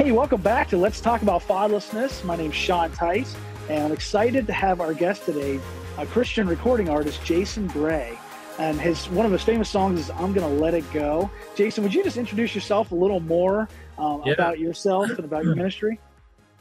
[0.00, 2.24] Hey, welcome back to Let's Talk About Fatherlessness.
[2.24, 3.36] My name's Sean Teis,
[3.68, 5.60] and I'm excited to have our guest today,
[5.98, 8.18] a Christian recording artist, Jason Gray.
[8.58, 11.92] And his one of his famous songs is "I'm Gonna Let It Go." Jason, would
[11.92, 13.68] you just introduce yourself a little more
[13.98, 14.32] um, yeah.
[14.32, 16.00] about yourself and about your ministry?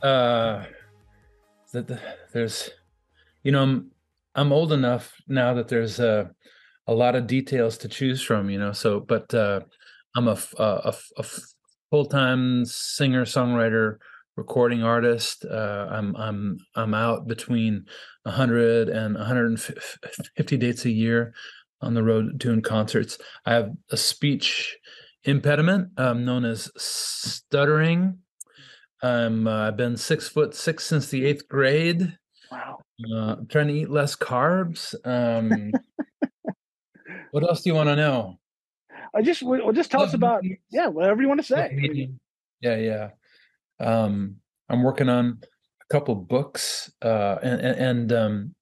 [0.04, 0.66] Uh,
[1.72, 2.00] that the,
[2.34, 2.70] there's,
[3.44, 3.92] you know, I'm
[4.36, 6.30] I'm old enough now that there's a
[6.88, 8.74] a lot of details to choose from, you know.
[8.74, 9.62] So, but uh,
[10.14, 11.46] I'm a a, a full
[12.10, 13.98] time singer songwriter
[14.36, 15.46] recording artist.
[15.46, 17.86] Uh, I'm I'm I'm out between
[18.24, 21.34] 100 and 150 dates a year
[21.82, 23.18] on the road doing concerts.
[23.46, 24.78] I have a speech
[25.24, 28.20] impediment um, known as stuttering.
[29.02, 32.18] Um, uh, I've been six foot six since the eighth grade.
[32.52, 32.80] Wow.
[33.12, 34.94] Uh, I'm trying to eat less carbs.
[35.06, 35.72] Um,
[37.32, 38.40] what else do you want to know?
[39.16, 42.10] I just well, just tell us about yeah, whatever you want to say.
[42.62, 43.10] Yeah, yeah.
[43.80, 44.36] Um,
[44.70, 45.40] I'm working on
[45.82, 48.56] a couple books, uh, and, and um,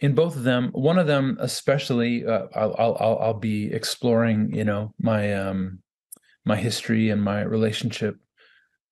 [0.00, 4.64] in both of them, one of them especially, uh, I'll, I'll I'll be exploring, you
[4.64, 5.80] know, my um,
[6.44, 8.16] my history and my relationship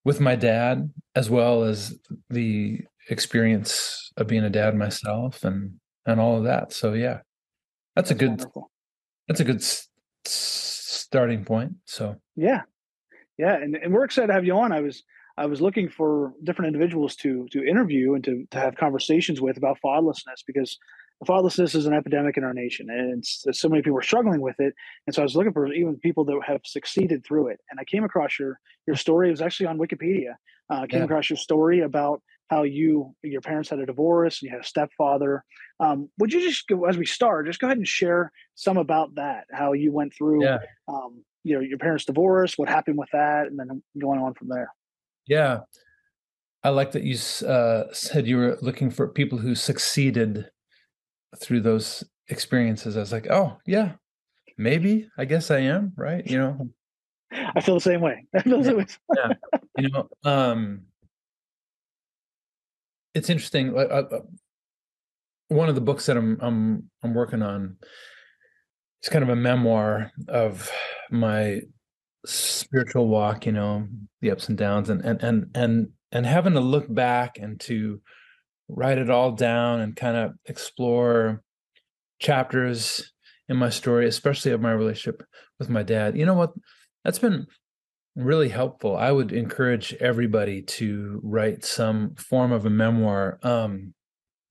[0.05, 1.99] with my dad, as well as
[2.31, 5.75] the experience of being a dad myself, and
[6.07, 6.73] and all of that.
[6.73, 7.21] So yeah,
[7.97, 8.71] that's, that's a good wonderful.
[9.29, 9.63] that's a good
[10.25, 11.73] starting point.
[11.85, 12.63] So yeah,
[13.39, 14.73] yeah, and, and we're excited to have you on.
[14.73, 15.03] I was
[15.37, 19.57] I was looking for different individuals to to interview and to to have conversations with
[19.57, 20.79] about fatherlessness because
[21.25, 24.59] fatherlessness is an epidemic in our nation, and it's, so many people are struggling with
[24.59, 24.75] it.
[25.07, 27.61] And so I was looking for even people that have succeeded through it.
[27.71, 29.29] And I came across your your story.
[29.29, 30.33] It was actually on Wikipedia.
[30.71, 31.05] Uh, I came yeah.
[31.05, 34.69] across your story about how you your parents had a divorce and you had a
[34.69, 35.45] stepfather.
[35.81, 39.15] Um, would you just go as we start, just go ahead and share some about
[39.17, 40.59] that, how you went through yeah.
[40.89, 44.49] um, you know your parents' divorce, what happened with that, and then going on from
[44.49, 44.73] there.
[45.27, 45.61] Yeah,
[46.63, 50.51] I like that you uh, said you were looking for people who succeeded
[51.39, 52.97] through those experiences.
[52.97, 53.93] I was like, oh yeah,
[54.57, 56.27] maybe I guess I am right.
[56.27, 56.69] You know,
[57.33, 58.25] I feel the same way.
[58.35, 58.87] I feel the same way.
[59.17, 59.33] yeah,
[59.79, 60.83] you know, um,
[63.15, 63.77] it's interesting.
[63.77, 64.21] Uh, uh,
[65.49, 67.77] one of the books that I'm I'm I'm working on
[69.05, 70.71] it's kind of a memoir of
[71.11, 71.61] my
[72.25, 73.45] spiritual walk.
[73.45, 73.87] You know,
[74.23, 78.01] the ups and downs, and and and and and having to look back and to
[78.69, 81.43] write it all down and kind of explore
[82.19, 83.13] chapters
[83.51, 85.23] in my story, especially of my relationship
[85.59, 86.17] with my dad.
[86.17, 86.55] You know what?
[87.05, 87.47] That's been
[88.17, 88.97] really helpful.
[88.97, 93.39] I would encourage everybody to write some form of a memoir.
[93.43, 93.95] Um,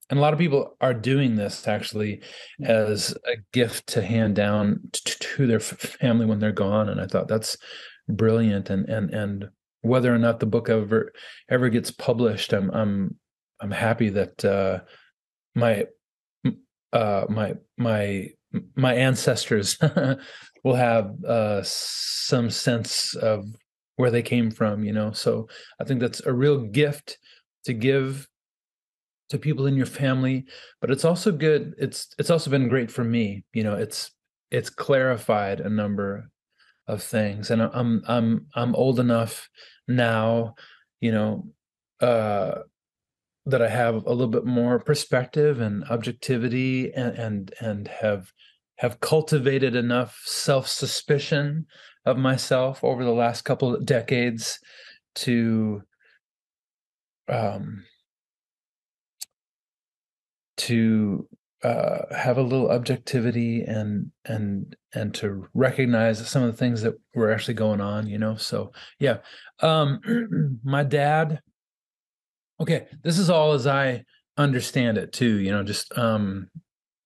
[0.10, 2.22] and a lot of people are doing this actually
[2.64, 6.90] as a gift to hand down to, to their family when they're gone.
[6.90, 7.58] And I thought that's
[8.10, 8.70] brilliant.
[8.70, 9.50] And and and
[9.82, 11.14] whether or not the book ever
[11.50, 13.16] ever gets published, I'm I'm
[13.62, 14.80] I'm happy that uh,
[15.56, 15.86] my
[16.92, 18.28] uh, my my
[18.76, 19.78] my ancestors
[20.64, 23.46] will have uh, some sense of
[23.98, 25.12] where they came from, you know.
[25.12, 25.48] So
[25.80, 27.18] I think that's a real gift
[27.66, 28.28] to give
[29.30, 30.46] to people in your family,
[30.82, 31.74] but it's also good.
[31.78, 33.76] It's it's also been great for me, you know.
[33.76, 34.12] It's
[34.52, 36.30] it's clarified a number
[36.88, 39.50] of things, and I'm I'm I'm old enough
[39.88, 40.56] now,
[41.02, 41.48] you know,
[42.00, 42.60] uh,
[43.46, 48.32] that I have a little bit more perspective and objectivity, and and and have
[48.84, 51.66] have cultivated enough self suspicion
[52.06, 54.60] of myself over the last couple of decades
[55.16, 55.82] to
[57.30, 57.86] um
[60.58, 61.28] to
[61.64, 66.94] uh, have a little objectivity and and and to recognize some of the things that
[67.16, 68.36] were actually going on you know?
[68.36, 69.20] So yeah.
[69.62, 71.40] Um my dad
[72.60, 74.04] okay this is all as i
[74.38, 76.50] understand it too you know just um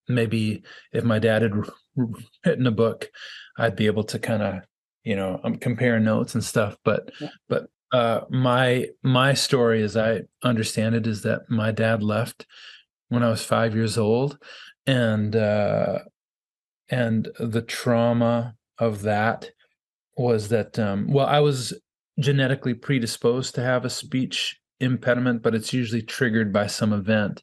[0.08, 0.64] maybe
[0.94, 1.54] if my dad had
[2.46, 3.10] written a book
[3.58, 4.62] i'd be able to kind of
[5.04, 7.30] you know i'm comparing notes and stuff but yeah.
[7.50, 12.46] but uh my my story as i understand it is that my dad left
[13.10, 14.38] when i was five years old
[14.86, 16.00] and uh
[16.90, 19.50] and the trauma of that
[20.18, 21.74] was that um well i was
[22.20, 27.42] genetically predisposed to have a speech impediment but it's usually triggered by some event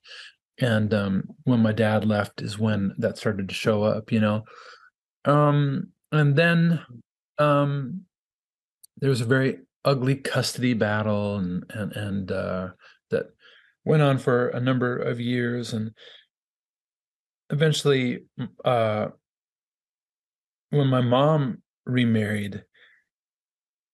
[0.60, 4.44] and um when my dad left is when that started to show up you know?
[5.24, 6.80] Um and then
[7.38, 8.02] um,
[8.98, 12.68] there was a very ugly custody battle, and and and uh,
[13.10, 13.26] that
[13.84, 15.90] went on for a number of years, and
[17.50, 18.20] eventually,
[18.64, 19.08] uh,
[20.70, 22.64] when my mom remarried,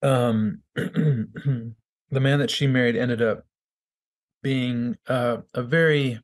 [0.02, 1.74] um, the
[2.10, 3.44] man that she married ended up
[4.42, 6.20] being uh, a very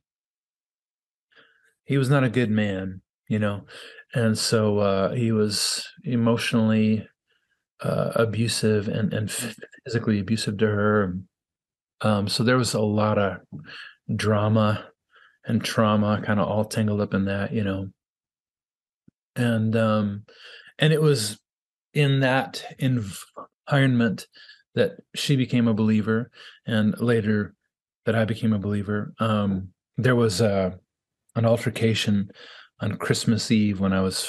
[1.87, 3.65] he was not a good man you know
[4.13, 7.07] and so uh, he was emotionally
[7.81, 9.31] uh, abusive and and
[9.83, 11.17] physically abusive to her
[12.01, 13.37] um, so there was a lot of
[14.15, 14.85] drama
[15.45, 17.89] and trauma kind of all tangled up in that you know
[19.35, 20.23] and um
[20.79, 21.39] and it was
[21.93, 24.27] in that environment
[24.75, 26.29] that she became a believer
[26.67, 27.55] and later
[28.05, 29.13] that I became a believer.
[29.19, 30.75] Um, there was uh,
[31.37, 32.29] an altercation
[32.81, 34.27] on Christmas Eve when I was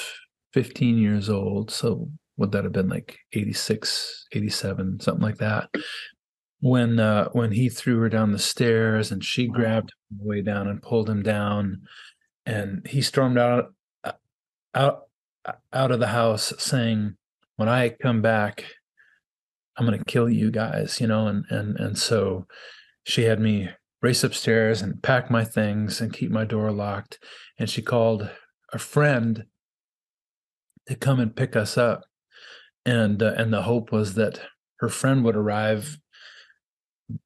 [0.53, 1.71] 15 years old.
[1.71, 5.69] So would that have been like 86, 87, something like that?
[6.61, 10.67] When uh, when he threw her down the stairs and she grabbed him way down
[10.67, 11.83] and pulled him down,
[12.45, 13.73] and he stormed out
[14.03, 14.11] uh,
[14.75, 15.03] out
[15.71, 17.15] out of the house saying,
[17.55, 18.65] "When I come back,
[19.77, 22.45] I'm going to kill you guys," you know, and and and so
[23.05, 23.69] she had me
[24.01, 27.19] race upstairs and pack my things and keep my door locked.
[27.57, 28.29] And she called
[28.71, 29.45] a friend
[30.87, 32.03] to come and pick us up.
[32.85, 34.41] And uh, and the hope was that
[34.77, 35.99] her friend would arrive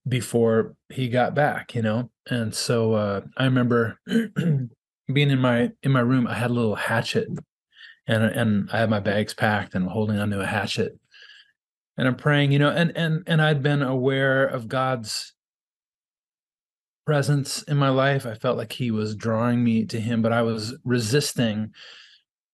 [0.08, 2.10] before he got back, you know.
[2.30, 6.28] And so uh, I remember being in my in my room.
[6.28, 7.28] I had a little hatchet,
[8.08, 10.98] and and I had my bags packed and holding onto a hatchet,
[11.98, 12.70] and I'm praying, you know.
[12.70, 15.33] And and and I'd been aware of God's
[17.06, 18.26] presence in my life.
[18.26, 21.72] I felt like he was drawing me to him, but I was resisting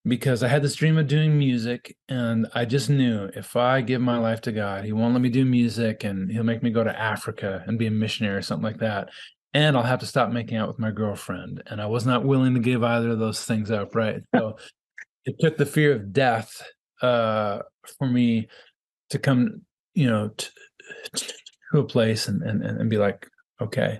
[0.06, 4.02] because I had this dream of doing music and I just knew if I give
[4.02, 6.84] my life to God, he won't let me do music and he'll make me go
[6.84, 9.10] to Africa and be a missionary or something like that.
[9.54, 11.64] And I'll have to stop making out with my girlfriend.
[11.68, 14.22] And I was not willing to give either of those things up, right?
[14.36, 14.58] So
[15.26, 16.64] it took the fear of death
[17.02, 17.60] uh,
[17.98, 18.48] for me
[19.10, 19.64] to come,
[19.94, 20.50] you know, to,
[21.16, 23.28] to a place and, and and be like,
[23.62, 24.00] okay,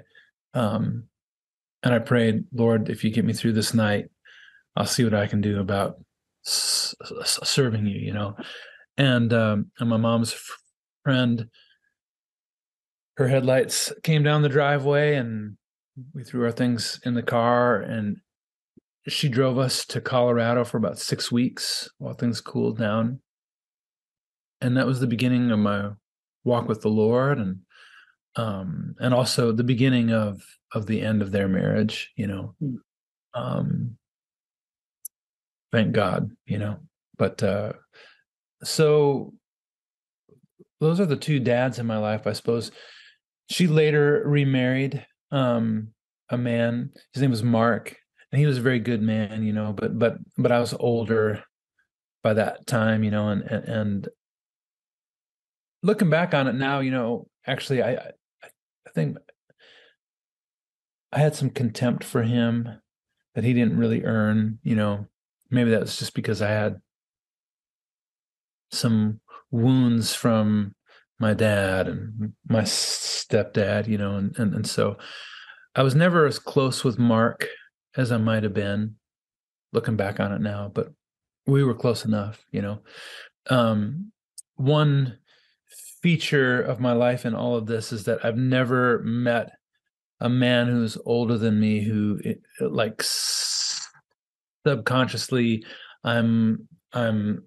[0.54, 1.06] um,
[1.84, 4.06] and I prayed, Lord, if you get me through this night,
[4.76, 5.98] I'll see what I can do about
[6.46, 8.36] s- s- serving you, you know.
[8.98, 10.36] And um, and my mom's
[11.04, 11.48] friend,
[13.18, 15.58] her headlights came down the driveway, and
[16.14, 18.18] we threw our things in the car, and
[19.08, 23.22] she drove us to Colorado for about six weeks while things cooled down.
[24.62, 25.92] And that was the beginning of my
[26.44, 27.60] walk with the Lord, and
[28.36, 30.42] um, and also the beginning of
[30.74, 32.12] of the end of their marriage.
[32.16, 32.78] You know, mm.
[33.34, 33.98] um,
[35.72, 36.30] thank God.
[36.46, 36.78] You know,
[37.18, 37.74] but uh,
[38.64, 39.34] so
[40.80, 42.72] those are the two dads in my life, I suppose.
[43.50, 45.90] She later remarried um,
[46.30, 46.92] a man.
[47.14, 47.96] His name was Mark,
[48.32, 49.44] and he was a very good man.
[49.44, 51.44] You know, but but but I was older
[52.24, 53.04] by that time.
[53.04, 54.10] You know, and and, and
[55.84, 58.12] looking back on it now, you know, actually, I
[58.90, 59.18] I think
[61.12, 62.82] I had some contempt for him
[63.36, 64.60] that he didn't really earn.
[64.64, 65.08] You know,
[65.52, 66.82] maybe that was just because I had
[68.72, 69.20] some
[69.52, 70.76] wounds from
[71.20, 74.98] my dad and my stepdad, you know, and, and, and so
[75.76, 77.48] I was never as close with Mark
[77.96, 78.96] as I might have been
[79.74, 80.92] looking back on it now, but
[81.46, 82.80] we were close enough, you know.
[83.50, 84.12] Um,
[84.56, 85.18] one
[86.02, 89.52] feature of my life in all of this is that I've never met
[90.20, 92.20] a man who's older than me who
[92.60, 93.02] like
[94.66, 95.64] subconsciously
[96.04, 97.44] I'm I'm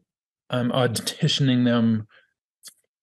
[0.50, 2.06] I'm auditioning them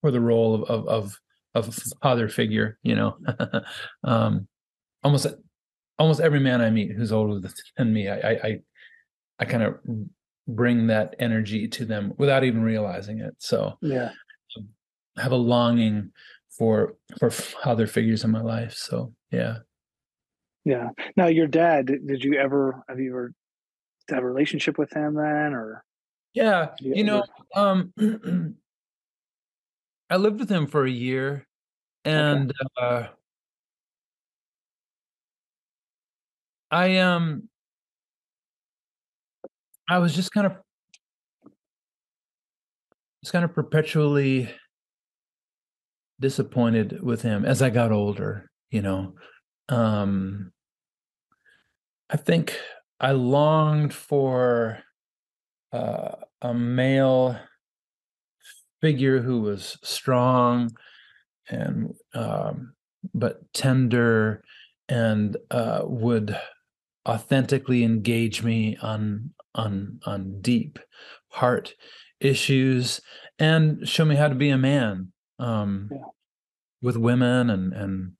[0.02, 1.20] for the role of of of,
[1.56, 3.18] of father figure, you know.
[4.04, 4.48] um
[5.04, 5.28] almost
[5.98, 8.60] almost every man I meet who's older than me, I I
[9.40, 9.76] I kind of
[10.48, 13.36] bring that energy to them without even realizing it.
[13.38, 14.12] So yeah,
[15.20, 16.12] have a longing
[16.50, 18.74] for for father figures in my life.
[18.74, 19.58] So yeah.
[20.66, 20.90] Yeah.
[21.16, 23.34] Now your dad, did you ever have you ever
[24.10, 25.84] have a relationship with him then or
[26.34, 27.24] yeah, you, you know,
[27.56, 27.94] um
[30.10, 31.48] I lived with him for a year
[32.06, 32.86] and okay.
[32.86, 33.08] uh
[36.72, 37.50] I um
[39.90, 40.54] I was just kind of
[43.24, 44.50] just kind of perpetually
[46.20, 49.16] disappointed with him as I got older, you know.
[49.70, 50.52] Um
[52.10, 52.58] I think
[53.00, 54.80] I longed for
[55.72, 57.40] uh, a male
[58.82, 60.72] figure who was strong
[61.50, 62.74] and um,
[63.14, 64.44] but tender
[64.88, 66.38] and uh, would
[67.08, 70.80] authentically engage me on on on deep
[71.30, 71.74] heart
[72.20, 73.02] issues
[73.38, 75.98] and show me how to be a man um, yeah.
[76.82, 78.12] with women and and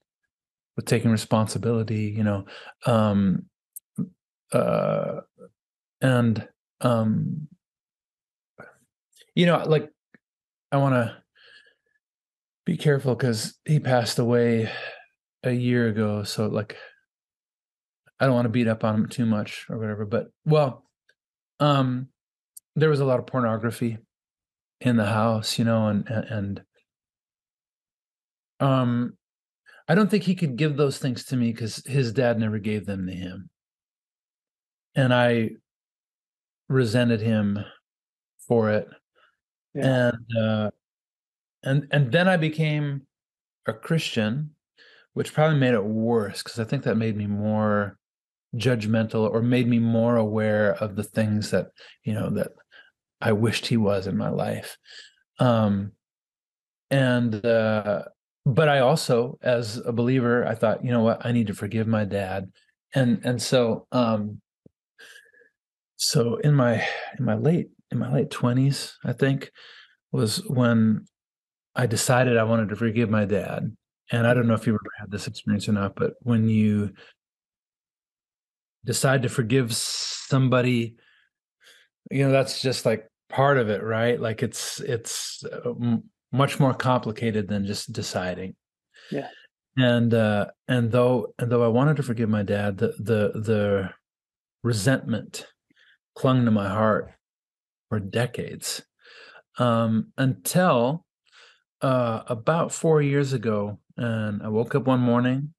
[0.76, 2.46] with taking responsibility, you know.
[2.86, 3.46] Um
[4.52, 5.22] uh
[6.02, 6.48] and
[6.82, 7.48] um
[9.36, 9.90] you know, like
[10.72, 11.18] I want to
[12.66, 14.70] be careful because he passed away
[15.44, 16.24] a year ago.
[16.24, 16.76] So, like,
[18.20, 20.06] I don't want to beat up on him too much or whatever.
[20.06, 20.86] But, well,
[21.60, 22.10] um,
[22.76, 23.98] there was a lot of pornography
[24.82, 26.62] in the house, you know, and, and,
[28.60, 29.18] um,
[29.88, 32.86] I don't think he could give those things to me because his dad never gave
[32.86, 33.50] them to him.
[34.96, 35.52] And I
[36.68, 37.64] resented him
[38.48, 38.88] for it
[39.74, 40.12] yeah.
[40.12, 40.72] and uh,
[41.64, 43.04] and and then I became
[43.66, 44.52] a Christian,
[45.14, 47.98] which probably made it worse because I think that made me more
[48.56, 51.68] judgmental or made me more aware of the things that
[52.04, 52.52] you know that
[53.22, 54.78] I wished he was in my life.
[55.40, 55.94] Um,
[56.92, 58.06] and uh,
[58.46, 61.88] but I also, as a believer, I thought, you know what, I need to forgive
[61.88, 62.52] my dad,
[62.96, 64.42] and and so um,
[65.98, 66.86] so in my
[67.18, 69.52] in my late in my late 20s, I think,
[70.12, 71.06] was when
[71.76, 73.76] I decided I wanted to forgive my dad.
[74.12, 76.94] And I don't know if you ever had this experience or not, but when you
[78.86, 80.96] decide to forgive somebody,
[82.10, 84.20] you know, that's just like part of it, right?
[84.20, 85.74] Like it's it's uh,
[86.32, 88.56] much more complicated than just deciding.
[89.12, 89.28] Yeah.
[89.78, 93.90] And uh and though and though I wanted to forgive my dad, the the the
[94.64, 95.48] resentment
[96.16, 97.12] clung to my heart
[97.90, 98.84] for decades
[99.58, 101.06] um, until
[101.82, 103.80] uh, about four years ago.
[103.98, 105.54] And I woke up one morning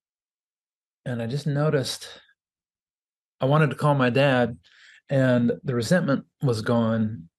[1.05, 2.09] and I just noticed
[3.41, 4.59] I wanted to call my dad,
[5.09, 7.30] and the resentment was gone.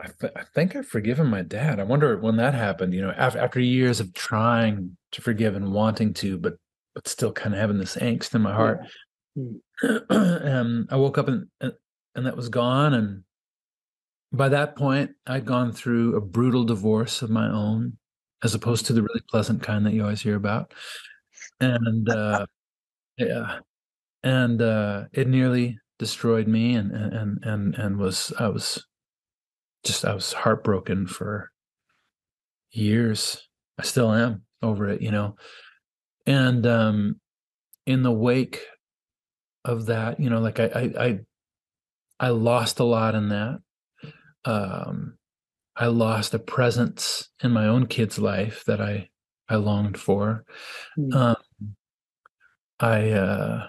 [0.00, 1.80] I, th- I think I've forgiven my dad.
[1.80, 5.72] I wonder when that happened, you know, after, after years of trying to forgive and
[5.72, 6.54] wanting to, but
[6.94, 8.80] but still kind of having this angst in my heart.
[9.36, 9.98] Yeah.
[10.10, 12.94] and I woke up and and that was gone.
[12.94, 13.22] And
[14.32, 17.98] by that point, I'd gone through a brutal divorce of my own,
[18.42, 20.74] as opposed to the really pleasant kind that you always hear about.
[21.60, 22.46] And uh,
[23.16, 23.60] yeah,
[24.22, 28.84] and uh, it nearly destroyed me, and and and and was I was
[29.84, 31.50] just I was heartbroken for
[32.70, 33.48] years.
[33.78, 35.36] I still am over it, you know.
[36.26, 37.20] And um,
[37.86, 38.60] in the wake
[39.64, 41.18] of that, you know, like I I I,
[42.20, 43.60] I lost a lot in that
[44.44, 45.18] um,
[45.76, 49.10] I lost a presence in my own kid's life that I
[49.48, 50.44] I longed for.
[50.98, 51.14] Mm.
[51.14, 51.36] Um,
[52.80, 53.66] I uh,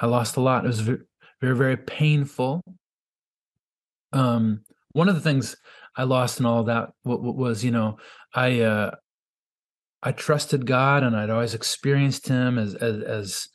[0.00, 0.64] I lost a lot.
[0.64, 1.00] It was very
[1.40, 2.62] very, very painful.
[4.12, 5.56] Um, one of the things
[5.96, 7.98] I lost in all that was, you know,
[8.34, 8.90] I uh,
[10.02, 13.48] I trusted God and I'd always experienced Him as as, as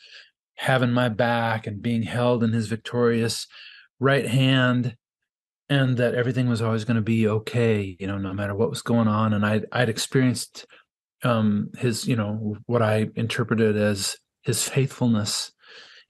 [0.55, 3.47] having my back and being held in His victorious
[3.99, 4.95] right hand
[5.69, 8.81] and that everything was always going to be okay you know no matter what was
[8.81, 10.65] going on and i'd i'd experienced
[11.23, 15.51] um his you know what i interpreted as his faithfulness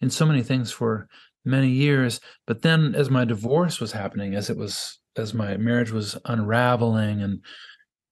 [0.01, 1.07] in so many things for
[1.45, 5.91] many years but then as my divorce was happening as it was as my marriage
[5.91, 7.39] was unraveling and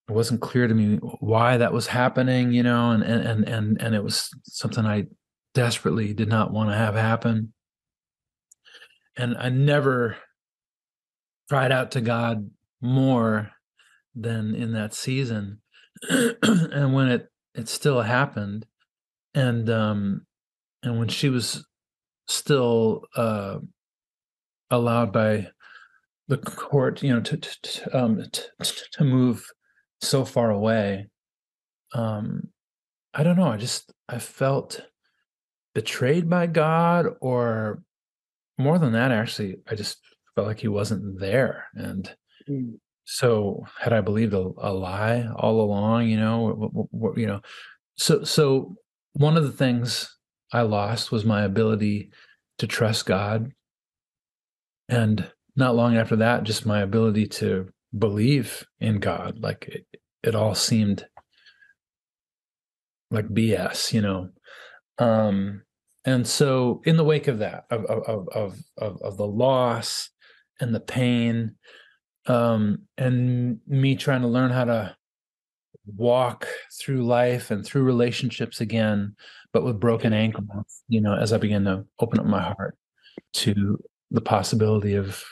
[0.10, 3.96] it wasn't clear to me why that was happening you know and and and and
[3.96, 5.06] it was something i
[5.54, 7.54] desperately did not want to have happen
[9.18, 10.16] and i never
[11.52, 13.52] cried out to God more
[14.16, 15.60] than in that season.
[16.10, 18.66] and when it it still happened
[19.34, 20.26] and um
[20.82, 21.68] and when she was
[22.30, 23.58] still uh
[24.70, 25.50] allowed by
[26.32, 29.46] the court you know to to, um, to, to move
[30.00, 31.08] so far away
[31.94, 32.48] um
[33.14, 34.80] i don't know i just i felt
[35.76, 37.84] betrayed by god or
[38.58, 39.98] more than that actually i just
[40.34, 42.16] felt like he wasn't there and
[42.50, 42.76] mm.
[43.04, 47.42] so had i believed a, a, lie all along you know you know
[47.98, 48.74] so so
[49.14, 50.18] one of the things
[50.54, 52.10] i lost was my ability
[52.58, 53.52] to trust god
[54.88, 57.68] and not long after that just my ability to
[57.98, 59.86] believe in god like it,
[60.24, 61.06] it all seemed
[63.10, 64.30] like bs you know?
[64.98, 65.64] Um
[66.06, 70.10] and so in the wake of that of of of of, of the loss
[70.60, 71.56] and the pain
[72.28, 74.96] um, and me trying to learn how to
[75.96, 76.48] walk
[76.80, 79.16] through life and through relationships again
[79.52, 82.78] but with broken ankles you know as i began to open up my heart
[83.34, 83.78] to
[84.12, 85.24] the possibility of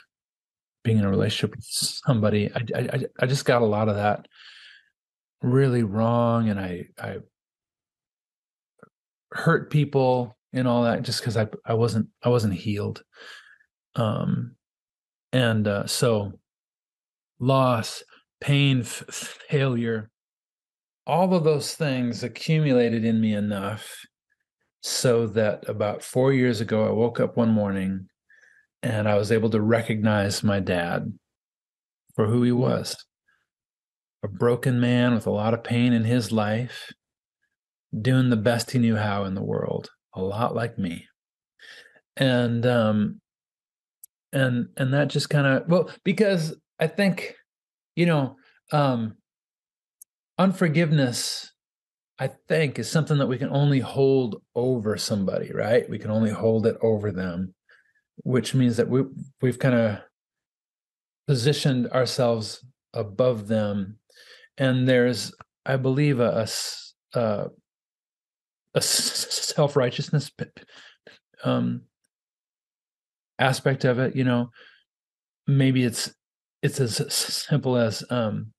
[0.89, 4.27] being in a relationship with somebody i i, I just got a lot of that
[5.41, 7.17] really wrong and I I
[9.31, 13.03] hurt people and all that just because I I wasn't I wasn't healed.
[13.95, 14.55] Um
[15.31, 16.33] and uh so
[17.39, 18.03] loss,
[18.41, 20.09] pain, f- failure,
[21.07, 24.05] all of those things accumulated in me enough
[24.81, 28.07] so that about 4 years ago I woke up one morning
[28.81, 31.13] and I was able to recognize my dad
[32.15, 32.95] for who he was
[34.23, 36.91] a broken man with a lot of pain in his life,
[38.01, 41.07] doing the best he knew how in the world, a lot like me.
[42.17, 43.21] And um
[44.33, 47.35] and and that just kind of well because I think
[47.95, 48.35] you know
[48.71, 49.15] um
[50.37, 51.51] unforgiveness
[52.19, 55.89] I think is something that we can only hold over somebody, right?
[55.89, 57.55] We can only hold it over them,
[58.23, 59.03] which means that we
[59.41, 59.99] we've kind of
[61.27, 63.97] positioned ourselves above them.
[64.57, 65.33] And there's
[65.65, 66.47] i believe a
[67.13, 67.47] a,
[68.73, 70.31] a self-righteousness
[71.43, 71.81] um
[73.37, 74.51] aspect of it you know?
[75.47, 76.11] Maybe it's
[76.61, 78.51] it's as simple as um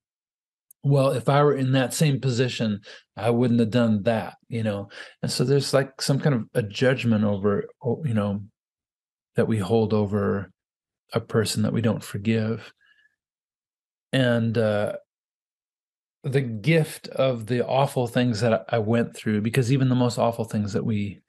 [0.83, 2.81] well if i were in that same position
[3.17, 4.89] i wouldn't have done that you know?
[5.23, 7.67] And so there's like some kind of a judgment over
[8.05, 8.43] you know
[9.37, 10.51] that we hold over
[11.13, 12.73] a person that we don't forgive.
[14.13, 14.95] And uh
[16.23, 20.45] the gift of the awful things that I went through because even the most awful
[20.45, 21.21] things that we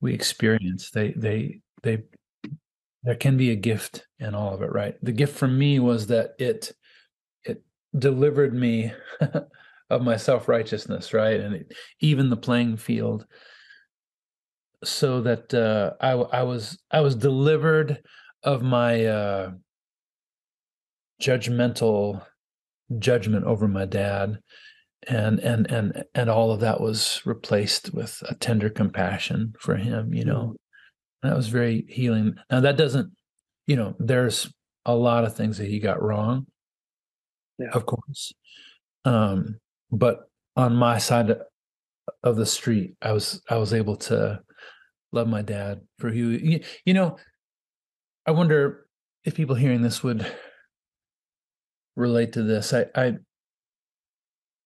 [0.00, 2.02] we experience they they they
[3.04, 4.96] there can be a gift in all of it right?
[5.02, 6.72] The gift for me was that it
[7.44, 7.62] it
[7.98, 8.92] delivered me
[9.90, 11.40] of my self-righteousness right?
[11.40, 13.26] And it, even the playing field
[14.84, 18.02] so that uh I I was I was delivered
[18.42, 19.50] of my uh
[21.20, 22.24] judgmental
[22.98, 24.38] judgment over my dad
[25.08, 30.14] and and and and all of that was replaced with a tender compassion for him
[30.14, 30.54] you know?
[31.24, 32.36] That was very healing.
[32.48, 33.10] Now that doesn't
[33.68, 34.52] you know there's
[34.84, 36.46] a lot of things that he got wrong
[37.58, 37.68] yeah.
[37.72, 38.32] of course
[39.04, 39.60] um
[39.92, 41.36] but on my side
[42.24, 44.40] of the street i was i was able to
[45.12, 47.16] love my dad for who you, you know
[48.26, 48.86] i wonder
[49.24, 50.26] if people hearing this would
[51.98, 52.72] relate to this.
[52.72, 53.14] I, I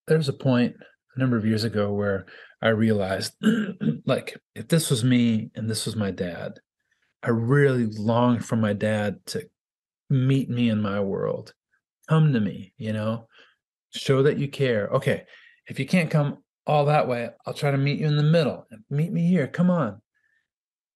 [0.06, 0.76] there was a point
[1.16, 2.26] a number of years ago where
[2.60, 3.34] I realized,
[4.06, 6.60] like, if this was me and this was my dad,
[7.22, 9.48] I really longed for my dad to
[10.10, 11.54] meet me in my world,
[12.08, 13.28] come to me, you know,
[13.92, 14.88] show that you care.
[14.88, 15.24] Okay,
[15.68, 18.66] if you can't come all that way, I'll try to meet you in the middle.
[18.90, 19.46] Meet me here.
[19.46, 20.00] Come on.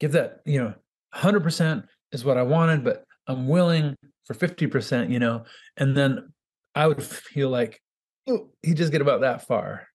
[0.00, 0.74] Give that, you know,
[1.14, 5.44] 100% is what I wanted, but I'm willing for 50%, you know,
[5.76, 6.32] and then
[6.74, 7.80] I would feel like,
[8.28, 9.88] oh, he just get about that far.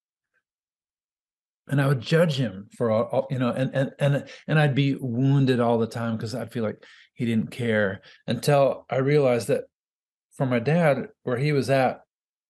[1.69, 4.75] And I would judge him for all, all you know, and and and and I'd
[4.75, 6.83] be wounded all the time because I'd feel like
[7.13, 9.65] he didn't care until I realized that
[10.35, 12.01] for my dad, where he was at,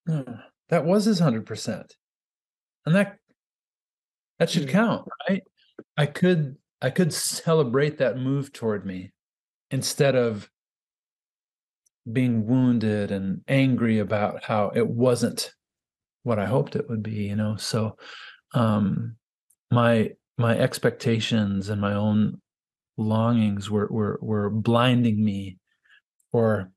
[0.07, 0.21] hmm,
[0.69, 1.93] that was his hundred percent,
[2.85, 3.17] and that
[4.39, 4.71] that should mm.
[4.71, 5.43] count, right?
[5.97, 9.11] I could I could celebrate that move toward me
[9.69, 10.49] instead of
[12.11, 15.53] being wounded and angry about how it wasn't
[16.23, 17.55] what I hoped it would be, you know.
[17.57, 17.97] So
[18.53, 19.15] um
[19.71, 22.41] my my expectations and my own
[22.97, 25.57] longings were were were blinding me
[26.33, 26.71] or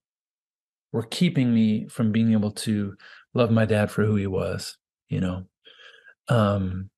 [0.93, 2.95] were keeping me from being able to
[3.35, 4.77] love my dad for who he was,
[5.09, 5.45] you know.
[6.29, 6.90] Um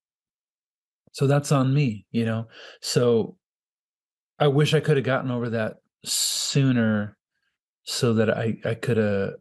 [1.17, 2.47] so that's on me, you know.
[2.79, 3.37] So
[4.37, 7.17] I wish I could have gotten over that sooner
[7.85, 9.31] so that I I could have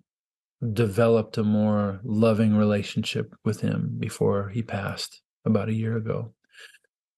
[0.73, 6.33] developed a more loving relationship with him before he passed about a year ago.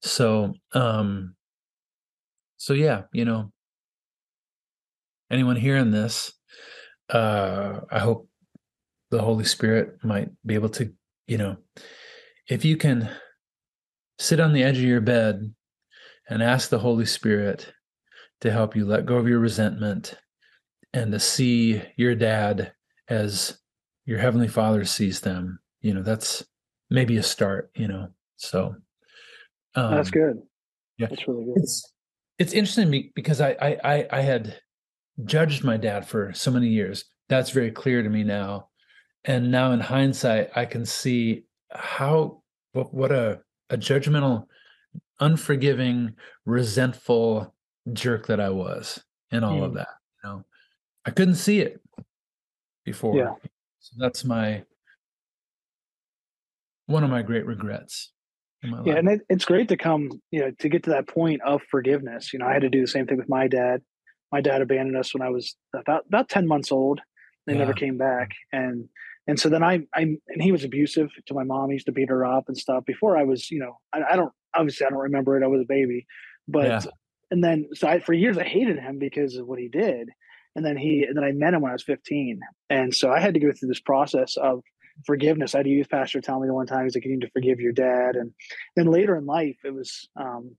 [0.01, 1.35] So um
[2.57, 3.53] so yeah, you know
[5.31, 6.33] anyone hearing this
[7.07, 8.27] uh I hope
[9.09, 10.91] the Holy Spirit might be able to,
[11.27, 11.55] you know,
[12.49, 13.09] if you can
[14.19, 15.53] sit on the edge of your bed
[16.29, 17.73] and ask the Holy Spirit
[18.41, 20.15] to help you let go of your resentment
[20.93, 22.73] and to see your dad
[23.07, 23.57] as
[24.05, 25.59] your heavenly father sees them.
[25.81, 26.43] You know that's
[26.89, 28.75] maybe a start you know so
[29.75, 30.41] um, that's good.
[30.97, 31.07] yeah.
[31.07, 31.53] That's really good.
[31.57, 31.93] It's
[32.37, 34.59] it's interesting because I, I i had
[35.23, 37.05] judged my dad for so many years.
[37.29, 38.69] That's very clear to me now.
[39.25, 42.41] And now in hindsight i can see how
[42.73, 44.45] what, what a a judgmental
[45.19, 46.13] unforgiving
[46.45, 47.53] resentful
[47.93, 49.65] jerk that i was in all mm.
[49.65, 49.89] of that
[50.23, 50.45] you know
[51.05, 51.81] I couldn't see it
[52.85, 53.15] before.
[53.15, 53.33] Yeah.
[53.79, 54.63] So that's my
[56.85, 58.11] one of my great regrets
[58.63, 58.87] my life.
[58.87, 61.61] Yeah, and it, it's great to come, you know, to get to that point of
[61.71, 62.33] forgiveness.
[62.33, 63.81] You know, I had to do the same thing with my dad.
[64.31, 66.99] My dad abandoned us when I was about about ten months old.
[67.47, 67.59] They yeah.
[67.59, 68.89] never came back, and
[69.29, 71.69] and so then I I and he was abusive to my mom.
[71.69, 72.83] He used to beat her up and stuff.
[72.85, 75.43] Before I was, you know, I, I don't obviously I don't remember it.
[75.43, 76.07] I was a baby,
[76.47, 76.81] but yeah.
[77.29, 80.09] and then so I, for years I hated him because of what he did.
[80.55, 82.39] And then he and then I met him when I was 15,
[82.71, 84.63] and so I had to go through this process of
[85.05, 85.53] forgiveness.
[85.53, 87.29] I had a youth pastor tell me the one time he's like, "You need to
[87.29, 88.33] forgive your dad." And
[88.75, 90.55] then later in life, it was um,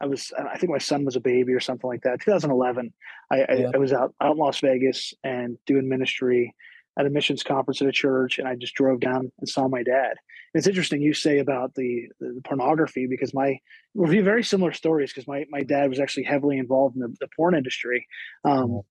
[0.00, 2.20] I was I think my son was a baby or something like that.
[2.20, 2.92] 2011,
[3.30, 3.44] I, yeah.
[3.48, 6.54] I, I, was out out in Las Vegas and doing ministry
[6.98, 9.82] at a missions conference at a church, and I just drove down and saw my
[9.82, 10.14] dad.
[10.54, 13.58] And it's interesting you say about the, the pornography because my
[13.94, 17.14] we have very similar stories because my my dad was actually heavily involved in the,
[17.20, 18.06] the porn industry.
[18.44, 18.82] Um,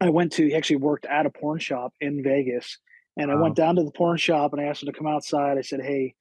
[0.00, 2.78] I went to he actually worked at a porn shop in Vegas
[3.16, 3.38] and wow.
[3.38, 5.58] I went down to the porn shop and I asked him to come outside.
[5.58, 6.14] I said, "Hey,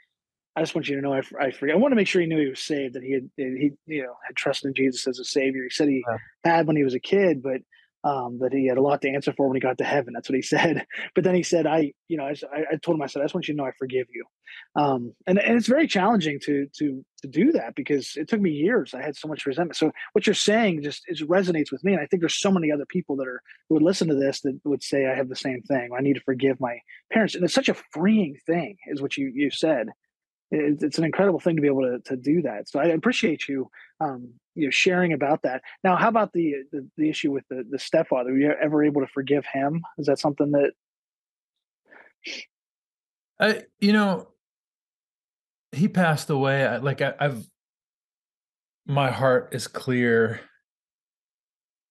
[0.56, 1.76] I just want you to know I, I forget.
[1.76, 4.04] I want to make sure he knew he was saved, that he had he you
[4.04, 5.64] know had trusted in Jesus as a savior.
[5.64, 6.18] He said he yeah.
[6.44, 7.62] had when he was a kid, but
[8.04, 10.14] um, that he had a lot to answer for when he got to heaven.
[10.14, 10.86] That's what he said.
[11.16, 12.36] But then he said, I, you know, I,
[12.72, 14.26] I told him, I said, I just want you to know I forgive you.
[14.76, 18.52] Um, and, and it's very challenging to, to, to do that because it took me
[18.52, 18.94] years.
[18.94, 19.78] I had so much resentment.
[19.78, 21.94] So what you're saying just it resonates with me.
[21.94, 24.42] And I think there's so many other people that are, who would listen to this
[24.42, 25.90] that would say, I have the same thing.
[25.98, 26.80] I need to forgive my
[27.12, 27.36] parents.
[27.36, 29.88] And it's such a freeing thing is what you, you said
[30.56, 32.70] it's an incredible thing to be able to, to do that.
[32.70, 35.64] So I appreciate you, um, you know, sharing about that.
[35.84, 38.32] Now, how about the, the, the issue with the, the stepfather?
[38.32, 39.82] Were you ever able to forgive him?
[39.98, 40.74] Is that something that?
[43.40, 44.28] I, you know,
[45.72, 46.68] he passed away.
[46.68, 47.44] I, like I, I've,
[48.86, 50.40] my heart is clear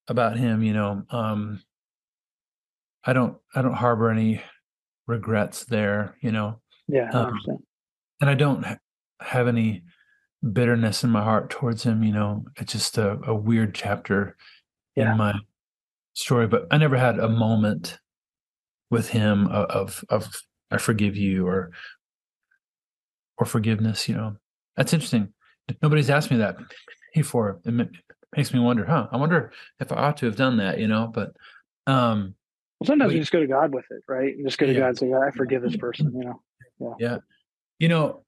[0.07, 0.62] about him.
[0.62, 1.62] You know, um,
[3.05, 4.40] I don't, I don't harbor any
[5.09, 6.16] regrets there.
[6.20, 6.61] You know.
[6.87, 7.40] Yeah, um,
[8.22, 8.78] and I don't ha-
[9.20, 9.82] have any
[10.52, 12.04] bitterness in my heart towards him.
[12.04, 14.37] You know, it's just a, a weird chapter
[14.94, 15.11] yeah.
[15.11, 15.35] in my
[16.14, 17.98] story, but I never had a moment
[18.90, 21.72] with him of, of, of I forgive you or
[23.38, 24.08] or forgiveness.
[24.08, 24.37] You know,
[24.76, 25.32] that's interesting.
[25.82, 26.56] Nobody's asked me that
[27.14, 27.61] before.
[27.64, 27.88] It
[28.37, 29.08] makes me wonder, huh?
[29.11, 30.78] I wonder if I ought to have done that.
[30.78, 31.32] You know, but
[31.88, 32.37] um,
[32.78, 34.37] well, sometimes but, you just go to God with it, right?
[34.37, 34.78] And just go to yeah.
[34.78, 36.42] God and say, "I forgive this person." You know.
[36.78, 36.94] Yeah.
[37.00, 37.18] Yeah
[37.82, 38.22] you know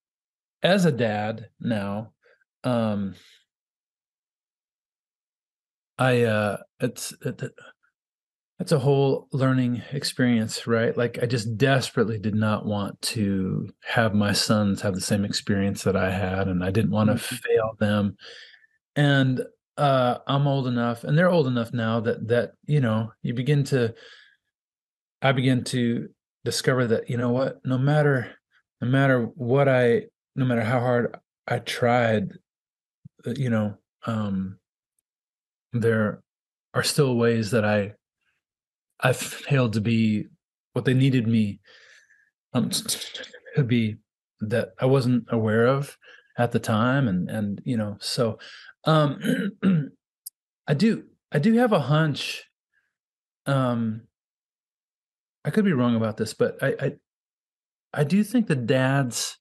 [0.65, 2.11] as a dad now
[2.65, 3.15] um
[5.97, 7.41] i uh it's it,
[8.59, 10.97] it's a whole learning experience right?
[10.97, 15.85] Like i just desperately did not want to have my sons have the same experience
[15.85, 17.37] that i had and i didn't want to mm-hmm.
[17.37, 18.17] fail them.
[18.97, 19.41] And
[19.77, 23.63] uh i'm old enough and they're old enough now that that you know you begin
[23.65, 23.95] to
[25.23, 26.09] i begin to
[26.45, 27.65] discover that you know what?
[27.65, 28.37] No matter
[28.81, 30.05] no matter what I,
[30.37, 32.33] no matter how hard I tried,
[33.27, 34.59] uh, you know, um,
[35.73, 36.23] there
[36.75, 37.95] are still ways that I,
[39.01, 40.27] I failed to be
[40.73, 41.61] what they needed me
[42.53, 43.97] um, to be
[44.41, 45.97] that I wasn't aware of
[46.39, 48.39] at the time, and and you know, so
[48.85, 49.53] um,
[50.67, 52.45] I do I do have a hunch.
[53.47, 54.03] Um,
[55.45, 56.93] I could be wrong about this, but I, I
[57.95, 59.39] I do think the dads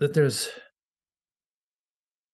[0.00, 0.48] that there's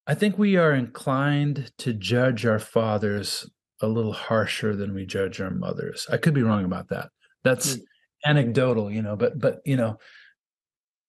[0.07, 3.49] I think we are inclined to judge our fathers
[3.81, 6.07] a little harsher than we judge our mothers.
[6.11, 7.09] I could be wrong about that.
[7.43, 7.83] That's mm.
[8.25, 9.99] anecdotal, you know, but but you know,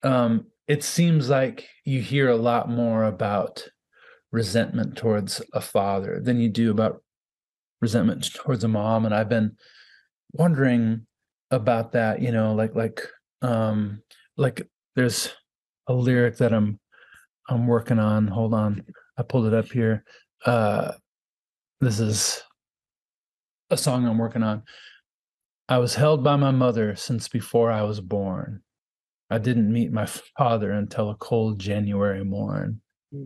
[0.03, 3.67] um, it seems like you hear a lot more about
[4.31, 7.03] resentment towards a father than you do about
[7.81, 9.05] resentment towards a mom.
[9.05, 9.55] And I've been
[10.33, 11.05] wondering
[11.51, 13.01] about that you know like like
[13.41, 14.01] um
[14.37, 15.33] like there's
[15.87, 16.79] a lyric that i'm
[17.47, 18.27] i'm working on.
[18.27, 18.83] Hold on.
[19.17, 20.03] I pulled it up here.
[20.45, 20.93] Uh
[21.81, 22.41] this is
[23.69, 24.63] a song i'm working on.
[25.67, 28.61] I was held by my mother since before i was born.
[29.29, 32.81] I didn't meet my father until a cold january morn.
[33.11, 33.25] Hmm.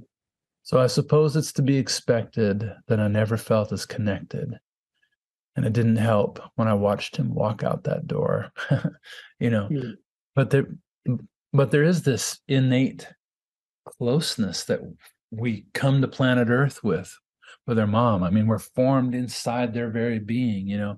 [0.63, 4.59] so i suppose it's to be expected that i never felt as connected
[5.59, 8.53] and it didn't help when I watched him walk out that door.
[9.41, 9.95] you know, mm.
[10.33, 10.67] but there,
[11.51, 13.09] but there is this innate
[13.85, 14.79] closeness that
[15.31, 17.13] we come to planet Earth with,
[17.67, 18.23] with our mom.
[18.23, 20.65] I mean, we're formed inside their very being.
[20.69, 20.97] You know,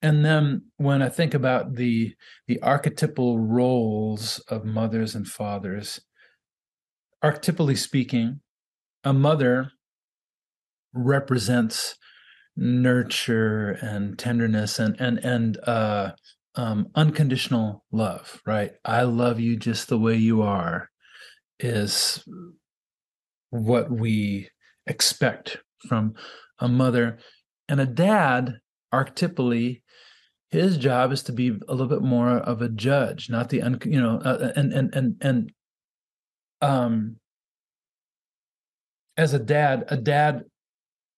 [0.00, 2.14] and then when I think about the
[2.46, 6.00] the archetypal roles of mothers and fathers,
[7.22, 8.40] archetypally speaking,
[9.04, 9.70] a mother
[10.94, 11.98] represents
[12.56, 16.12] nurture and tenderness and and and uh
[16.54, 18.72] um, unconditional love, right?
[18.84, 20.90] I love you just the way you are,
[21.58, 22.24] is
[23.50, 24.50] what we
[24.86, 26.14] expect from
[26.58, 27.18] a mother
[27.68, 28.58] and a dad.
[28.92, 29.80] Archetypally,
[30.50, 33.78] his job is to be a little bit more of a judge, not the un,
[33.86, 35.52] you know, uh, and and and and
[36.60, 37.16] um,
[39.16, 40.42] as a dad, a dad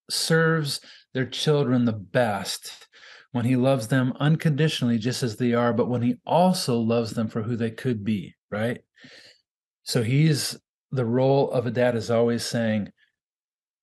[0.08, 0.80] serves
[1.14, 2.88] their children the best
[3.32, 7.28] when he loves them unconditionally, just as they are, but when he also loves them
[7.28, 8.82] for who they could be, right?
[9.82, 10.56] So he's
[10.92, 12.92] the role of a dad is always saying,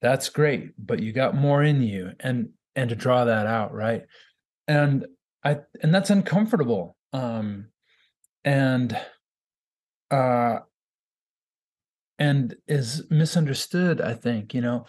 [0.02, 4.04] that's great, but you got more in you, and and to draw that out, right?
[4.68, 5.06] And
[5.44, 6.96] I and that's uncomfortable.
[7.14, 7.68] Um
[8.44, 8.98] and
[10.10, 10.60] uh
[12.18, 14.86] and is misunderstood, I think, you know.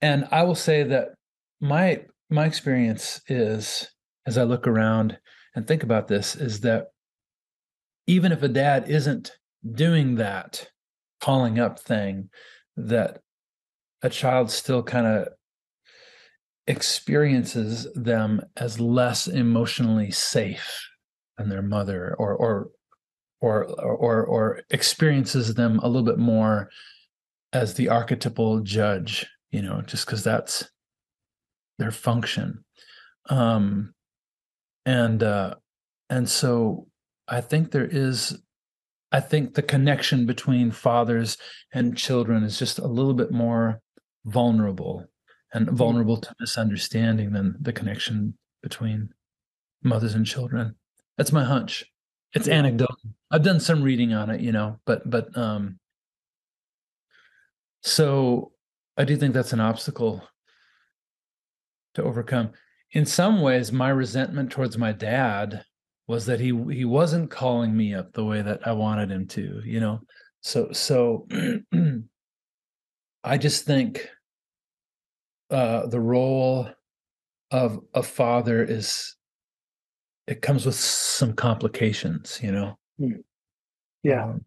[0.00, 1.15] And I will say that
[1.60, 3.88] my my experience is
[4.26, 5.18] as I look around
[5.54, 6.88] and think about this is that
[8.06, 9.32] even if a dad isn't
[9.72, 10.68] doing that
[11.20, 12.28] calling up thing,
[12.76, 13.20] that
[14.02, 15.28] a child still kind of
[16.66, 20.88] experiences them as less emotionally safe
[21.38, 22.68] than their mother or or
[23.40, 26.68] or or or experiences them a little bit more
[27.52, 30.68] as the archetypal judge you know just because that's
[31.78, 32.64] their function.
[33.28, 33.94] Um
[34.86, 35.54] and uh
[36.08, 36.86] and so
[37.28, 38.38] i think there is
[39.12, 41.36] i think the connection between fathers
[41.74, 43.80] and children is just a little bit more
[44.24, 45.04] vulnerable
[45.52, 45.76] and mm-hmm.
[45.76, 49.10] vulnerable to misunderstanding than the connection between
[49.82, 50.74] mothers and children.
[51.16, 51.84] That's my hunch.
[52.34, 52.96] It's anecdotal.
[53.30, 55.78] I've done some reading on it you know but but um
[57.82, 58.52] so
[58.96, 60.22] i do think that's an obstacle
[61.96, 62.52] to overcome
[62.92, 65.64] in some ways my resentment towards my dad
[66.06, 69.60] was that he he wasn't calling me up the way that I wanted him to,
[69.64, 70.00] you know.
[70.40, 71.26] So so
[73.24, 74.08] I just think
[75.50, 76.68] uh the role
[77.50, 79.16] of a father is
[80.26, 82.78] it comes with some complications, you know.
[82.98, 83.20] Hmm.
[84.02, 84.24] Yeah.
[84.24, 84.44] Um,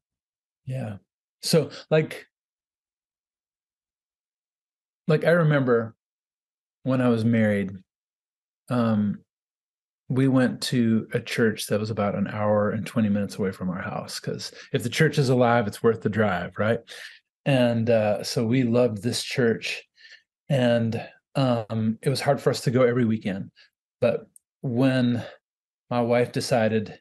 [0.65, 0.97] yeah.
[1.41, 2.25] So like
[5.07, 5.95] like I remember
[6.89, 7.71] when I was married
[8.69, 9.19] um,
[10.09, 13.69] we went to a church that was about an hour and 20 minutes away from
[13.69, 16.79] our house because if the church is alive, it's worth the drive, right?
[17.45, 19.83] And uh, so we loved this church.
[20.49, 23.51] And um, it was hard for us to go every weekend.
[24.01, 24.27] But
[24.61, 25.23] when
[25.91, 26.99] my wife decided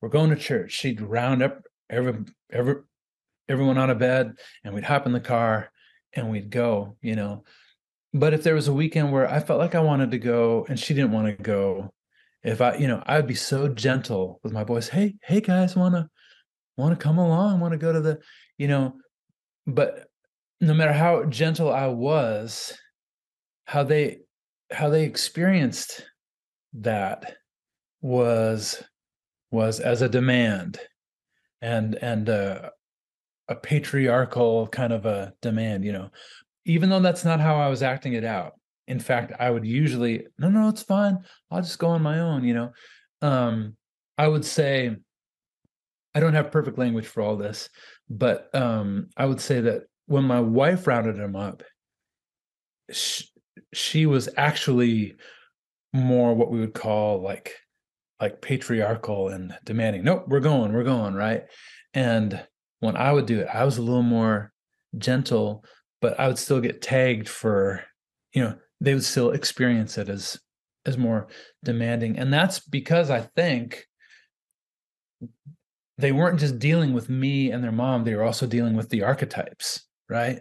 [0.00, 2.14] we're going to church, she'd round up every,
[2.50, 2.76] every,
[3.48, 4.32] everyone out of bed
[4.64, 5.70] and we'd hop in the car
[6.14, 7.44] and we'd go, you know
[8.18, 10.78] but if there was a weekend where I felt like I wanted to go and
[10.78, 11.92] she didn't want to go,
[12.42, 14.88] if I, you know, I'd be so gentle with my boys.
[14.88, 17.60] Hey, hey guys, want to come along?
[17.60, 18.20] Want to go to the,
[18.56, 18.94] you know,
[19.66, 20.08] but
[20.60, 22.76] no matter how gentle I was,
[23.66, 24.20] how they
[24.70, 26.04] how they experienced
[26.72, 27.36] that
[28.00, 28.82] was
[29.50, 30.78] was as a demand
[31.60, 32.70] and and uh,
[33.48, 36.10] a patriarchal kind of a demand you know
[36.68, 38.52] even though that's not how I was acting it out.
[38.86, 41.18] In fact, I would usually, no, no, it's fine.
[41.50, 42.70] I'll just go on my own, you know.
[43.20, 43.76] Um,
[44.16, 44.96] I would say,
[46.14, 47.68] I don't have perfect language for all this,
[48.08, 51.62] but um, I would say that when my wife rounded him up,
[52.90, 53.24] she,
[53.74, 55.16] she was actually
[55.92, 57.54] more what we would call like
[58.20, 60.02] like patriarchal and demanding.
[60.02, 61.44] Nope, we're going, we're going, right?
[61.94, 62.42] And
[62.80, 64.52] when I would do it, I was a little more
[64.96, 65.64] gentle
[66.00, 67.82] but I would still get tagged for,
[68.32, 70.38] you know, they would still experience it as
[70.86, 71.28] as more
[71.64, 72.18] demanding.
[72.18, 73.86] And that's because I think
[75.98, 79.02] they weren't just dealing with me and their mom, they were also dealing with the
[79.02, 80.36] archetypes, right?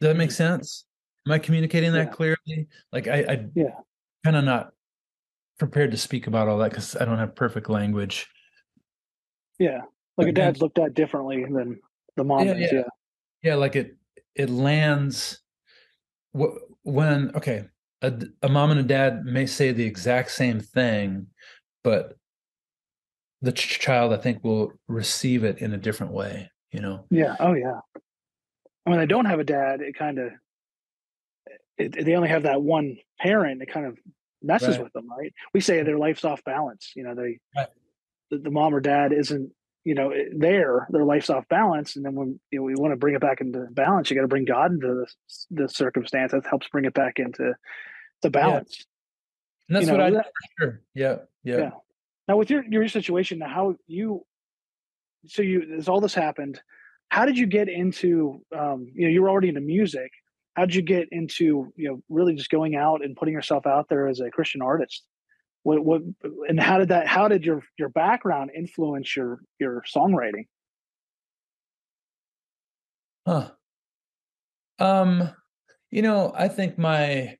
[0.00, 0.36] Does that make mm-hmm.
[0.36, 0.86] sense?
[1.26, 2.12] Am I communicating that yeah.
[2.12, 2.68] clearly?
[2.92, 3.74] Like I, I yeah,
[4.24, 4.72] kind of not
[5.58, 8.26] prepared to speak about all that because I don't have perfect language.
[9.58, 9.82] Yeah.
[10.16, 11.78] Like a dad's looked at differently than
[12.16, 12.78] the mom yeah, is, yeah.
[12.78, 12.84] yeah.
[13.42, 13.96] Yeah, like it
[14.40, 15.38] it lands
[16.32, 17.66] when okay
[18.00, 18.10] a,
[18.42, 21.26] a mom and a dad may say the exact same thing
[21.84, 22.16] but
[23.42, 27.36] the ch- child i think will receive it in a different way you know yeah
[27.38, 27.80] oh yeah
[28.84, 30.32] when i don't have a dad it kind of
[31.78, 33.98] eh, eh, they only have that one parent it kind of
[34.42, 34.84] messes right.
[34.84, 37.68] with them right we say their life's off balance you know they right.
[38.30, 39.52] the, the mom or dad isn't
[39.84, 42.96] you know there their life's off balance and then when you know, we want to
[42.96, 45.06] bring it back into balance you got to bring god into the,
[45.50, 47.54] the circumstance that helps bring it back into
[48.22, 48.84] the balance.
[49.68, 49.68] Yeah.
[49.68, 50.26] and that's you what i that,
[50.58, 50.80] sure.
[50.94, 51.70] Yeah, yeah, yeah.
[52.28, 54.24] Now with your your situation now how you
[55.26, 56.60] so you as all this happened
[57.10, 60.10] how did you get into um, you know you were already into music.
[60.54, 63.88] How did you get into you know really just going out and putting yourself out
[63.88, 65.04] there as a christian artist
[65.62, 66.02] what what
[66.48, 70.46] and how did that how did your your background influence your your songwriting
[73.26, 73.50] huh
[74.78, 75.30] um
[75.90, 77.36] you know i think my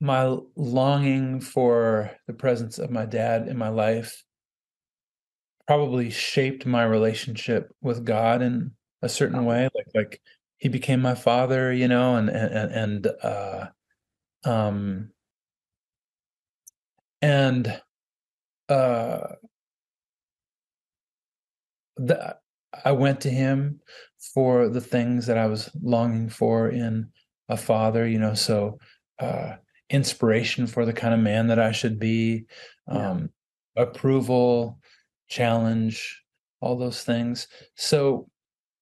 [0.00, 4.22] my longing for the presence of my dad in my life
[5.66, 9.68] probably shaped my relationship with God in a certain way.
[9.74, 10.20] Like like
[10.58, 13.66] he became my father, you know, and and and uh
[14.44, 15.10] um
[17.24, 17.80] and
[18.68, 19.20] uh
[21.96, 22.36] the,
[22.84, 23.80] I went to him
[24.34, 27.08] for the things that I was longing for in
[27.48, 28.78] a father, you know, so
[29.18, 29.54] uh
[29.90, 32.44] inspiration for the kind of man that I should be,
[32.88, 33.30] um
[33.76, 33.84] yeah.
[33.84, 34.78] approval,
[35.28, 36.22] challenge,
[36.60, 37.48] all those things.
[37.76, 38.28] So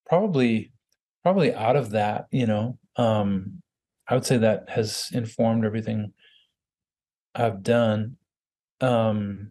[0.06, 0.72] probably
[1.22, 3.62] probably out of that, you know, um,
[4.08, 6.12] I would say that has informed everything
[7.34, 8.16] I've done.
[8.82, 9.50] Um,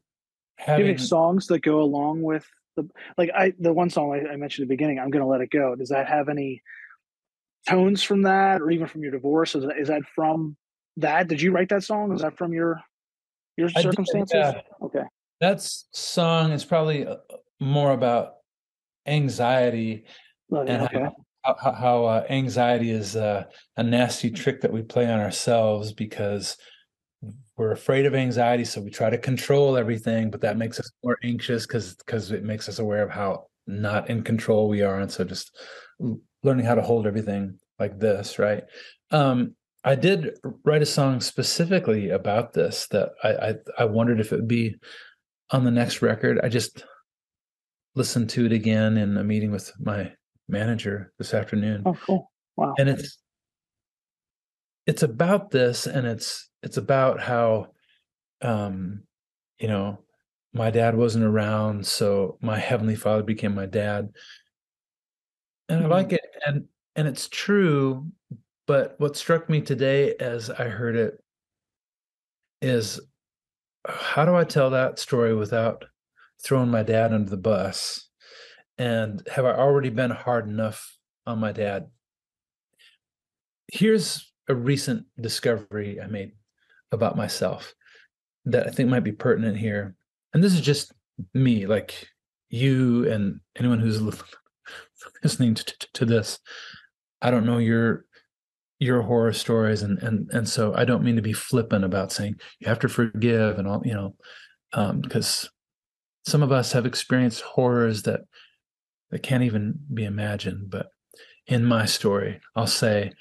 [0.57, 4.35] having Giving songs that go along with the like I the one song I, I
[4.35, 5.75] mentioned at the beginning, I'm gonna let it go.
[5.75, 6.61] Does that have any
[7.67, 9.55] tones from that, or even from your divorce?
[9.55, 10.55] Is that, is that from
[10.97, 11.27] that?
[11.27, 12.13] Did you write that song?
[12.13, 12.81] Is that from your
[13.57, 14.31] your circumstances?
[14.31, 14.61] Did, yeah.
[14.81, 15.03] Okay.
[15.39, 17.17] That song is probably uh,
[17.59, 18.35] more about
[19.07, 20.05] anxiety
[20.51, 21.05] and okay.
[21.43, 23.45] how, how, how uh, anxiety is uh,
[23.77, 26.57] a nasty trick that we play on ourselves because
[27.57, 31.17] we're afraid of anxiety so we try to control everything but that makes us more
[31.23, 35.11] anxious because because it makes us aware of how not in control we are and
[35.11, 35.57] so just
[36.43, 38.63] learning how to hold everything like this right
[39.11, 40.31] um i did
[40.65, 44.75] write a song specifically about this that i i, I wondered if it would be
[45.51, 46.39] on the next record.
[46.41, 46.83] I just
[47.95, 50.11] listened to it again in a meeting with my
[50.47, 51.83] manager this afternoon.
[51.85, 52.31] Oh, cool!
[52.55, 52.73] Wow.
[52.77, 53.17] And it's
[54.87, 57.67] it's about this, and it's it's about how,
[58.41, 59.03] um,
[59.59, 59.99] you know,
[60.53, 64.09] my dad wasn't around, so my heavenly father became my dad,
[65.69, 65.91] and mm-hmm.
[65.91, 68.07] I like it, and and it's true.
[68.67, 71.21] But what struck me today as I heard it
[72.61, 72.99] is
[73.87, 75.85] how do I tell that story without
[76.43, 78.07] throwing my dad under the bus?
[78.77, 81.87] And have I already been hard enough on my dad?
[83.71, 86.33] Here's a recent discovery I made
[86.91, 87.73] about myself
[88.45, 89.95] that I think might be pertinent here.
[90.33, 90.93] And this is just
[91.33, 92.07] me, like
[92.49, 94.01] you and anyone who's
[95.23, 96.39] listening to, to, to this.
[97.21, 98.05] I don't know your
[98.81, 102.35] your horror stories and and and so i don't mean to be flippant about saying
[102.59, 104.15] you have to forgive and all you know
[104.73, 105.47] um because
[106.25, 108.21] some of us have experienced horrors that
[109.11, 110.87] that can't even be imagined but
[111.45, 113.13] in my story i'll say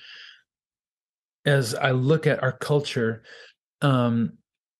[1.45, 3.23] as i look at our culture
[3.83, 4.33] um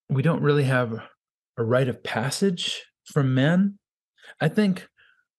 [0.09, 1.01] we don't really have
[1.57, 3.79] a rite of passage for men.
[4.41, 4.89] I think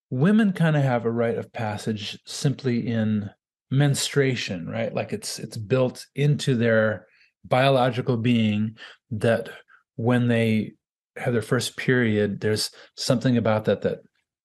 [0.10, 3.30] women kind of have a rite of passage simply in
[3.70, 4.94] menstruation right?
[4.94, 7.08] Like it's it's built into their
[7.46, 8.78] biological being
[9.12, 9.50] that
[9.96, 10.74] when they
[11.18, 14.00] have their first period there's something about that that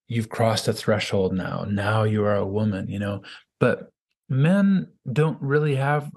[0.08, 1.66] you've crossed a threshold now.
[1.68, 3.22] Now you are a woman you know?
[3.58, 3.90] But
[4.28, 6.10] men don't really have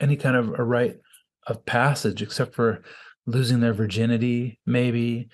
[0.00, 0.96] any kind of a rite
[1.46, 2.82] of passage except for
[3.26, 5.28] losing their virginity maybe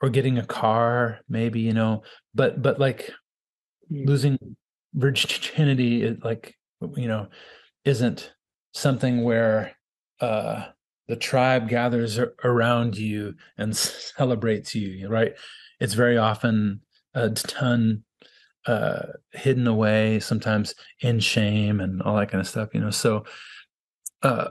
[0.00, 2.02] or getting a car maybe you know
[2.34, 3.10] but but like
[3.90, 4.06] mm.
[4.06, 4.38] losing
[4.94, 6.54] virginity it like
[6.96, 7.28] you know
[7.84, 8.32] isn't
[8.74, 9.72] something where
[10.20, 10.66] uh
[11.08, 15.34] the tribe gathers around you and celebrates you right
[15.80, 16.80] it's very often
[17.14, 18.02] a ton
[18.66, 23.24] uh hidden away sometimes in shame and all that kind of stuff you know so
[24.22, 24.48] uh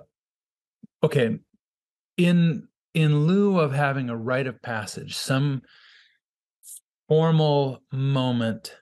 [1.05, 1.39] okay
[2.17, 5.61] in in lieu of having a rite of passage some
[7.07, 8.75] formal moment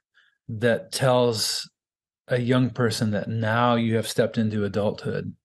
[0.48, 1.70] that tells
[2.28, 5.36] a young person that now you have stepped into adulthood.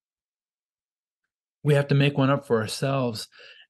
[1.63, 3.27] We have to make one up for ourselves.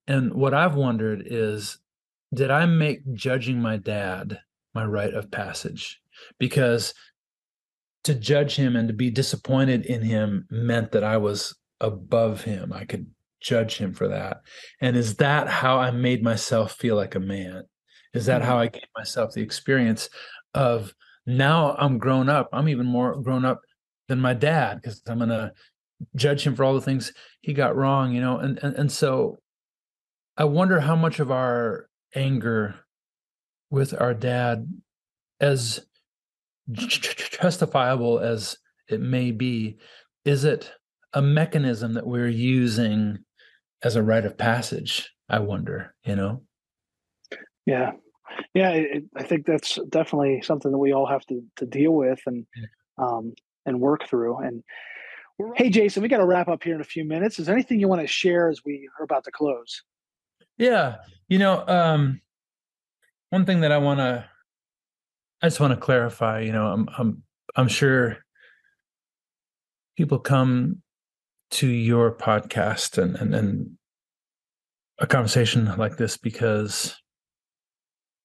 [0.08, 1.80] And what I've wondered is
[2.34, 4.40] did I make judging my dad
[4.76, 6.00] my rite of passage?
[6.38, 6.94] Because
[8.04, 12.74] to judge him and to be disappointed in him meant that I was above him.
[12.74, 13.08] I could
[13.42, 14.42] judge him for that.
[14.82, 17.64] And is that how I made myself feel like a man?
[18.14, 18.62] Is that how mm-hmm.
[18.62, 20.10] I gave myself the experience
[20.54, 20.94] of
[21.26, 22.50] now I'm grown up.
[22.52, 23.62] I'm even more grown up
[24.08, 25.54] than my dad because I'm gonna
[26.16, 28.38] judge him for all the things he got wrong, you know.
[28.40, 29.38] And and and so
[30.36, 32.76] I wonder how much of our anger
[33.70, 34.68] with our dad
[35.40, 35.82] as
[36.72, 38.58] justifiable as
[38.90, 39.78] it may be
[40.26, 40.72] is it
[41.14, 43.20] a mechanism that we're using
[43.84, 46.42] as a rite of passage i wonder you know?
[47.66, 47.92] Yeah.
[48.54, 52.20] Yeah it, i think that's definitely something that we all have to to deal with
[52.26, 52.46] and
[52.98, 53.34] um
[53.66, 54.64] and work through and
[55.56, 57.40] hey jason we got to wrap up here in a few minutes.
[57.40, 59.84] Is there anything you want to share as we are about to close?
[60.58, 60.98] Yeah
[61.30, 62.22] you know um
[63.30, 64.26] one thing that i want to
[65.42, 67.24] i just want to clarify you know i'm i'm
[67.56, 68.18] i'm sure
[69.96, 70.82] people come
[71.52, 73.72] to your podcast and and, and
[75.00, 76.96] a conversation like this because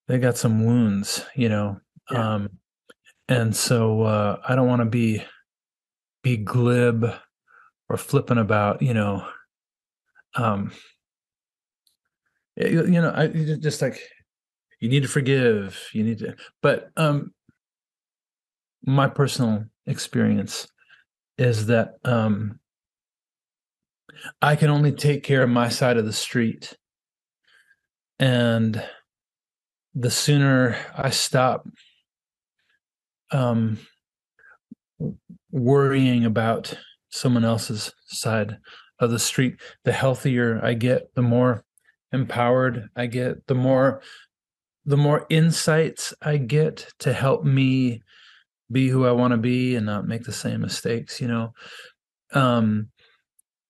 [0.08, 1.78] they got some wounds you know
[2.10, 2.34] yeah.
[2.34, 2.48] um
[3.28, 5.22] and so uh i don't want to be
[6.22, 7.10] be glib
[7.88, 9.26] or flippant about you know
[10.34, 10.72] um
[12.56, 14.00] you, you know i just like
[14.80, 17.32] you need to forgive you need to but um
[18.86, 20.66] my personal experience
[21.38, 22.58] is that um
[24.40, 26.76] I can only take care of my side of the street.
[28.18, 28.82] And
[29.94, 31.66] the sooner I stop
[33.30, 33.78] um,
[35.50, 36.74] worrying about
[37.10, 38.58] someone else's side
[38.98, 41.64] of the street, the healthier I get, the more
[42.12, 44.00] empowered I get, the more
[44.86, 48.02] the more insights I get to help me
[48.70, 51.54] be who I want to be and not make the same mistakes, you know.
[52.32, 52.88] Um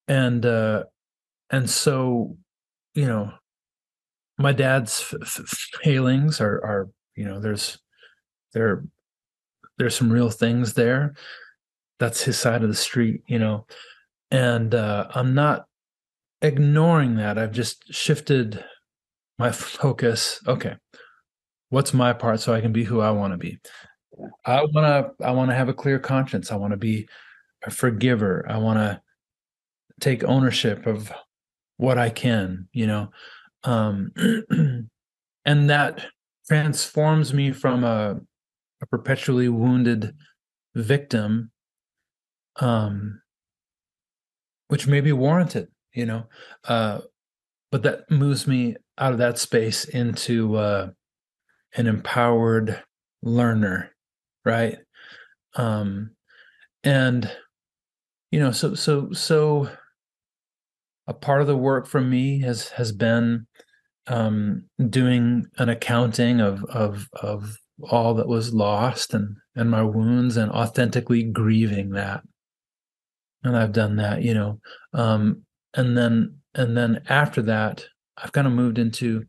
[0.09, 0.85] and uh
[1.51, 2.37] and so
[2.95, 3.31] you know
[4.39, 7.79] my dad's f- f- failings are are you know there's
[8.53, 8.85] there
[9.79, 11.15] there's some real things there.
[11.99, 13.67] That's his side of the street you know?
[14.31, 15.67] And uh i'm not
[16.43, 17.39] ignoring that.
[17.39, 18.65] I've just shifted
[19.39, 20.41] my focus.
[20.47, 20.77] Okay
[21.71, 23.59] what's my part so i can be who i want to be
[24.45, 24.75] i want
[25.19, 26.53] to i want to have a clear conscience.
[26.53, 27.09] I want to be
[27.65, 28.47] a forgiver.
[28.49, 29.01] I want to
[30.01, 31.13] take ownership of
[31.77, 33.11] what I can, you know.
[33.63, 34.13] Um,
[35.45, 36.05] and that
[36.47, 38.21] transforms me from a,
[38.83, 40.15] a perpetually wounded
[40.75, 41.51] victim,
[42.57, 43.21] um,
[44.69, 46.25] which may be warranted, you know.
[46.65, 47.01] Uh,
[47.71, 50.91] but that moves me out of that space into uh,
[51.77, 52.83] an empowered
[53.23, 53.91] learner,
[54.45, 54.79] right?
[55.57, 56.11] Um,
[56.83, 57.31] and
[58.31, 59.69] you know, so so so
[61.07, 63.47] a part of the work for me has has been
[64.07, 67.57] um, doing an accounting of of of
[67.91, 72.23] all that was lost and and my wounds and authentically grieving that.
[73.43, 74.59] And i've done that you know
[74.95, 75.43] um,
[75.75, 77.85] and then and then after that
[78.17, 79.27] i've kind of moved into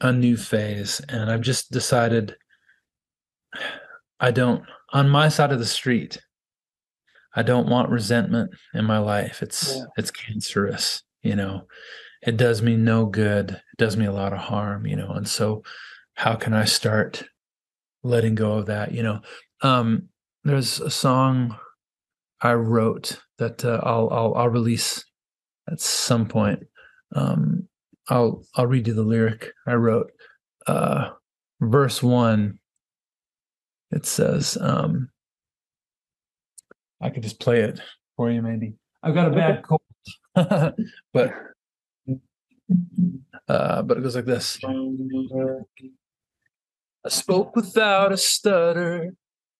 [0.00, 2.34] a new phase and i've just decided
[4.20, 4.62] i don't
[4.94, 6.18] on my side of the street
[7.34, 9.42] I don't want resentment in my life.
[9.42, 9.84] It's yeah.
[9.96, 11.66] it's cancerous, you know.
[12.22, 13.50] It does me no good.
[13.50, 15.10] It does me a lot of harm, you know.
[15.10, 15.62] And so
[16.14, 17.24] how can I start
[18.02, 19.20] letting go of that, you know?
[19.62, 20.08] Um
[20.44, 21.56] there's a song
[22.40, 25.04] I wrote that uh, I'll I'll I'll release
[25.70, 26.60] at some point.
[27.14, 27.68] Um
[28.08, 30.12] I'll I'll read you the lyric I wrote.
[30.66, 31.10] Uh
[31.60, 32.58] verse 1
[33.90, 35.08] it says um
[37.04, 37.80] I could just play it
[38.16, 38.72] for you, maybe.
[39.02, 39.82] I've got a bad cold,
[41.12, 41.34] but
[43.46, 44.58] uh, but it goes like this.
[47.04, 49.12] I spoke without a stutter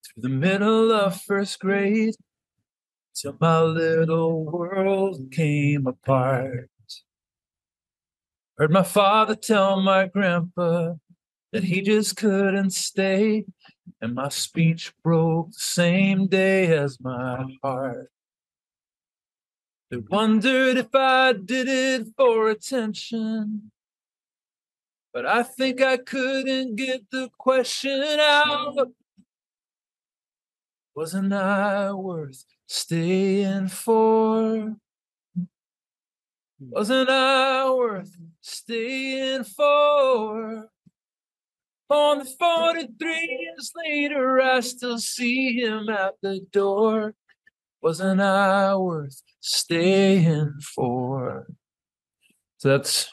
[0.07, 2.15] through the middle of first grade
[3.15, 6.71] till my little world came apart.
[8.57, 10.95] Heard my father tell my grandpa
[11.53, 13.45] that he just couldn't stay
[14.01, 18.11] and my speech broke the same day as my heart.
[19.91, 23.71] They wondered if I did it for attention,
[25.13, 28.89] but I think I couldn't get the question out.
[30.95, 34.77] Wasn't I worth staying for?
[36.61, 40.71] Wasn't I worth staying for?
[41.95, 47.15] On the 43 years later, I still see him at the door.
[47.83, 51.47] Wasn't I worth staying for?
[52.59, 53.13] So that's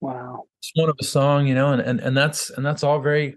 [0.00, 0.44] wow.
[0.60, 3.36] It's one of a song, you know, and and and that's and that's all very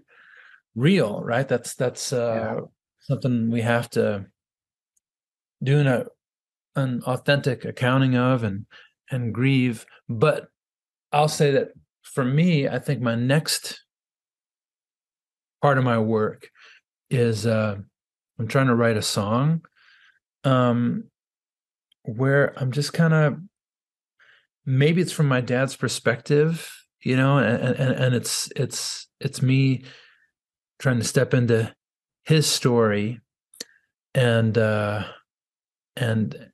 [0.74, 1.46] real, right?
[1.46, 2.60] That's that's uh yeah.
[3.00, 4.26] something we have to
[5.62, 6.06] do a
[6.74, 8.64] an authentic accounting of and
[9.10, 9.84] and grieve.
[10.08, 10.48] But
[11.12, 11.72] I'll say that
[12.02, 13.82] for me, I think my next
[15.62, 16.50] part of my work
[17.10, 17.76] is uh,
[18.38, 19.62] I'm trying to write a song
[20.44, 21.04] um,
[22.04, 23.38] where I'm just kind of
[24.64, 26.70] maybe it's from my dad's perspective,
[27.02, 29.84] you know, and, and and it's it's it's me
[30.78, 31.74] trying to step into
[32.24, 33.20] his story
[34.14, 35.04] and uh
[35.96, 36.50] and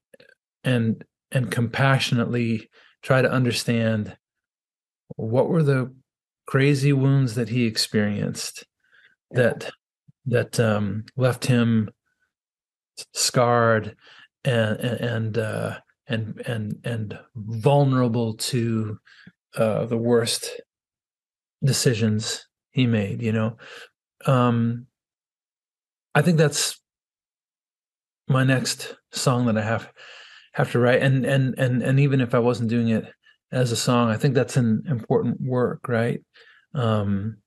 [0.62, 2.70] and and compassionately
[3.02, 4.16] try to understand
[5.16, 5.92] what were the
[6.46, 8.64] crazy wounds that he experienced
[9.34, 9.70] that
[10.26, 11.90] that um, left him
[13.12, 13.96] scarred
[14.44, 18.98] and and uh, and and and vulnerable to
[19.56, 20.60] uh, the worst
[21.62, 23.22] decisions he made.
[23.22, 23.56] You know,
[24.26, 24.86] um,
[26.14, 26.80] I think that's
[28.28, 29.90] my next song that I have
[30.52, 33.06] have to write, and and and and even if I wasn't doing it
[33.52, 36.20] as a song, I think that's an important work, right?
[36.74, 37.38] Um,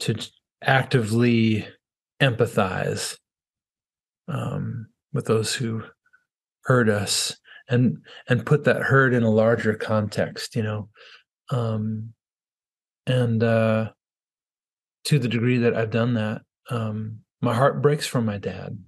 [0.00, 0.14] to
[0.62, 1.66] actively
[2.20, 3.16] empathize
[4.28, 5.82] um, with those who
[6.64, 7.36] hurt us
[7.68, 7.98] and
[8.28, 10.88] and put that hurt in a larger context you know?
[11.50, 12.12] Um,
[13.06, 13.90] and uh,
[15.04, 18.78] to the degree that i've done that um, my heart breaks for my dad.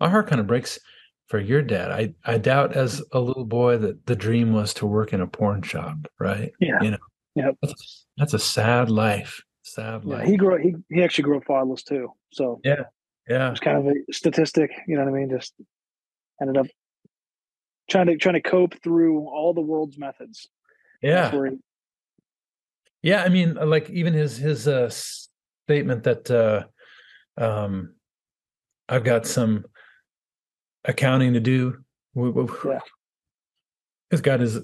[0.00, 0.78] My heart kind of breaks
[1.26, 1.90] for your dad.
[1.90, 5.26] I i doubt as a little boy that the dream was to work in a
[5.26, 6.52] porn shop right?
[6.60, 6.80] Yeah.
[6.80, 6.98] You know?
[7.34, 9.42] Yeah that's, that's a sad life
[9.74, 12.84] sad yeah, he grew he he actually grew up fatherless too so yeah
[13.28, 15.54] yeah it was kind of a statistic you know what i mean just
[16.40, 16.66] ended up
[17.90, 20.48] trying to trying to cope through all the world's methods
[21.02, 21.58] yeah he-
[23.02, 26.64] Yeah, I mean, like even his his uh, statement that uh,
[27.40, 27.94] um,
[28.88, 29.64] I've got some
[30.84, 31.84] accounting to do.
[32.64, 32.80] Yeah.
[34.10, 34.54] He's got his.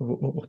[0.00, 0.48] w- w-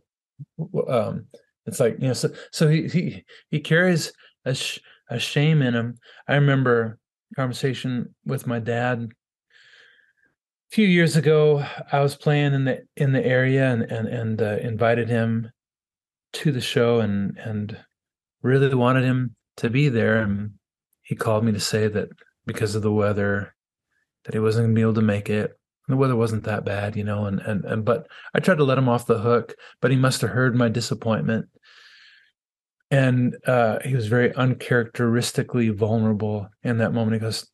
[0.58, 1.28] w- Um,
[1.66, 4.12] it's like you know, so so he he he carries
[4.46, 5.96] a sh- a shame in him.
[6.28, 7.00] I remember
[7.36, 11.66] conversation with my dad a few years ago.
[11.92, 15.52] I was playing in the in the area and and and uh, invited him
[16.34, 17.78] to the show and and
[18.42, 20.52] really wanted him to be there and
[21.04, 22.10] he called me to say that
[22.46, 23.54] because of the weather
[24.26, 25.58] that he wasn't going to be able to make it
[25.88, 28.78] the weather wasn't that bad you know and and and but i tried to let
[28.78, 31.48] him off the hook but he must have heard my disappointment.
[32.92, 37.14] And uh he was very uncharacteristically vulnerable in that moment.
[37.14, 37.50] He goes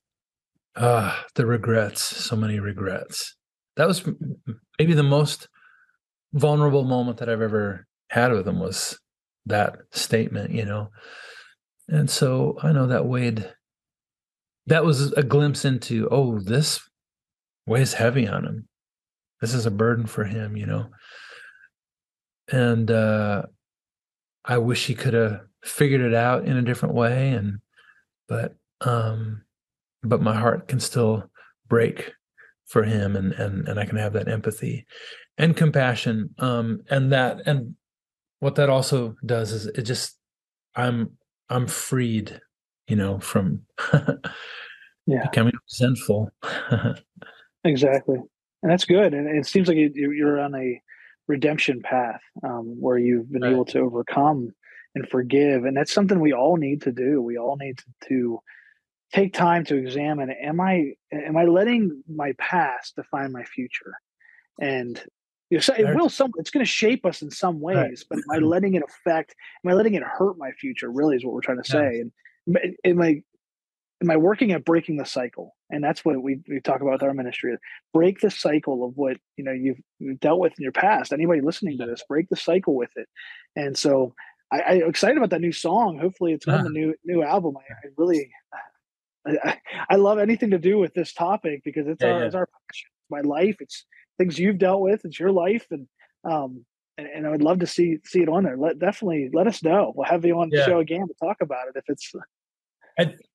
[0.76, 3.36] ah the regrets so many regrets.
[3.78, 4.06] That was
[4.78, 5.48] maybe the most
[6.34, 9.00] vulnerable moment that i've ever had with him was
[9.46, 10.90] that statement, you know.
[11.88, 13.50] And so I know that weighed
[14.68, 16.80] that was a glimpse into, oh, this
[17.70, 18.67] weighs heavy on him.
[19.39, 20.88] This is a burden for him, you know.
[22.51, 23.43] And uh
[24.43, 27.59] I wish he could have figured it out in a different way and
[28.28, 29.43] but um
[30.03, 31.30] but my heart can still
[31.67, 32.13] break
[32.65, 34.86] for him and and and I can have that empathy
[35.38, 37.76] and compassion um and that and
[38.39, 40.17] what that also does is it just
[40.76, 41.11] i'm
[41.49, 42.39] i'm freed
[42.88, 43.61] you know from
[45.07, 45.24] Yeah.
[45.24, 46.30] becoming resentful
[47.70, 48.17] Exactly,
[48.63, 49.13] and that's good.
[49.13, 50.82] And it seems like you- you- you're on a
[51.28, 53.51] redemption path um, where you've been Right.
[53.51, 54.51] able to overcome
[54.95, 57.22] and forgive, and that's something we all need to do.
[57.22, 58.39] We all need to, to
[59.13, 63.93] take time to examine: Am I am I letting my past define my future?
[64.59, 65.01] And
[65.51, 66.32] you know, so it will some.
[66.38, 68.05] It's going to shape us in some ways, Right.
[68.09, 69.36] but am I letting it affect?
[69.63, 70.91] Am I letting it hurt my future?
[70.91, 71.80] Really, is what we're trying to Yeah.
[71.89, 71.99] say.
[72.01, 72.11] And
[72.57, 73.24] am- am I
[74.02, 75.56] am I working at breaking the cycle?
[75.70, 77.56] And that's what we, we talk about with our ministry.
[77.93, 81.12] Break the cycle of what you know you've, dealt with in your past.
[81.14, 83.08] Anybody listening to this, break the cycle with it.
[83.56, 84.14] And so
[84.52, 86.00] I, I'm excited about that new song.
[86.00, 87.56] Hopefully, it's on the new new album.
[87.58, 88.32] I, I really
[89.28, 89.58] I,
[89.89, 92.26] I- love anything to do with this topic because it's Yeah, our yeah.
[92.26, 92.89] it's our passion.
[93.02, 93.58] It's my life.
[93.60, 93.86] It's
[94.18, 95.06] things you've dealt with.
[95.06, 95.88] It's your life, and
[96.24, 96.66] um
[96.97, 98.58] and, and I would love to see see it on there.
[98.58, 99.93] Let definitely let us know.
[99.95, 102.12] We'll have you on the show again to talk about it if it's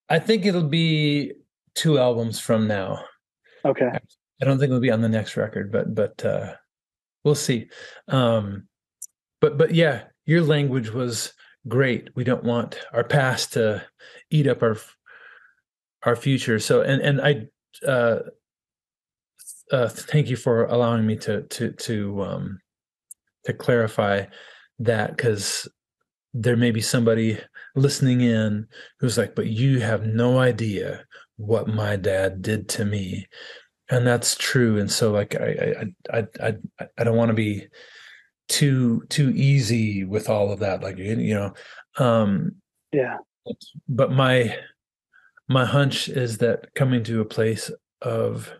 [0.09, 1.33] i think it'll be
[1.73, 3.03] two albums from now.
[3.65, 3.89] Okay.
[4.41, 6.53] i don't think it'll be on the next record but but uh
[7.23, 7.67] we'll see.
[8.07, 8.67] Um
[9.41, 11.33] but but yeah your language was
[11.67, 12.09] great.
[12.15, 13.83] We don't want our past to
[14.29, 14.77] eat up our
[16.03, 16.59] our future.
[16.59, 17.47] So and and i
[17.85, 18.19] uh
[19.71, 22.59] uh thank you for allowing me to to to um
[23.45, 24.25] to clarify
[24.79, 25.67] that because
[26.33, 27.39] there may be somebody
[27.75, 28.65] listening in
[28.99, 31.05] who's like but you have no idea
[31.37, 33.27] what my dad did to me.
[33.89, 36.55] And that's true and so like i i i i,
[36.97, 37.67] I don't want to be
[38.47, 41.53] too too easy with all of that like you know
[41.97, 42.53] um
[42.91, 43.17] yeah.
[43.87, 44.57] but my
[45.47, 47.71] my hunch is that coming to a place
[48.01, 48.51] of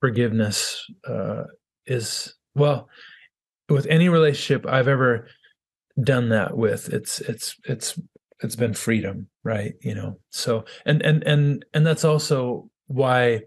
[0.00, 1.44] forgiveness uh
[1.86, 2.88] is well
[3.68, 5.26] with any relationship i've ever
[6.02, 7.98] done that with it's it's it's
[8.40, 9.74] it's been freedom right?
[9.80, 13.42] You know so and and and and that's also why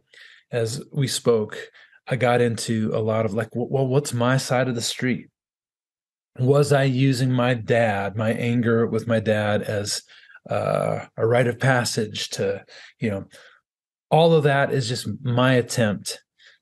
[0.51, 1.57] as we spoke
[2.07, 5.27] i got into a lot of like well what's my side of the street?
[6.39, 10.01] Was i using my dad my anger with my dad as
[10.49, 12.63] uh, a rite of passage to
[12.99, 13.25] you know
[14.09, 16.19] all of that is just my attempt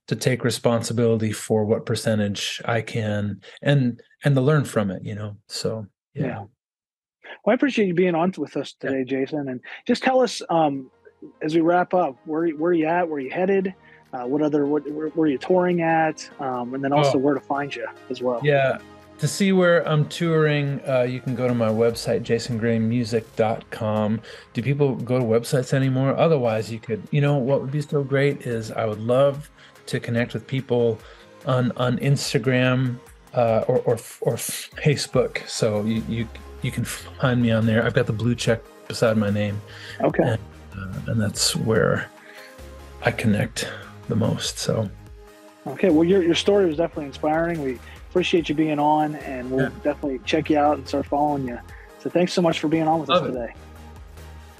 [0.10, 5.14] to take responsibility for what percentage i can and and to learn from it you
[5.14, 5.86] know so
[6.16, 6.39] yeah, yeah.
[7.45, 9.20] well i appreciate you being on with us today yeah.
[9.20, 10.89] jason and just tell us um
[11.43, 13.72] as we wrap up where where are you at where are you headed
[14.12, 17.22] uh, what other what, where, where, are you touring at um, and then also oh.
[17.22, 18.80] where to find you as well yeah
[19.20, 24.22] to see where I'm touring, uh, you can go to my website, jasongraymusic.com.
[24.53, 26.16] Do people go to websites anymore?
[26.16, 29.51] Otherwise, you could, you know, what would be so great is I would love
[29.90, 31.00] to connect with people
[31.46, 32.98] on on Instagram
[33.34, 35.48] uh, or, or or Facebook.
[35.48, 36.28] So you, you
[36.62, 37.86] you can find me on there.
[37.86, 39.62] I've got the blue check beside my name.
[40.02, 40.24] Okay.
[40.24, 40.40] And,
[40.78, 42.10] uh, and that's where
[43.04, 43.70] I connect
[44.08, 44.60] the most.
[44.60, 44.90] So.
[45.68, 45.90] Okay.
[45.90, 47.62] Well, your your story was definitely inspiring.
[47.64, 47.80] We
[48.10, 49.84] appreciate you being on, and we'll yeah.
[49.84, 51.60] definitely check you out and start following you.
[52.00, 53.54] So thanks so much for being on with Love us today.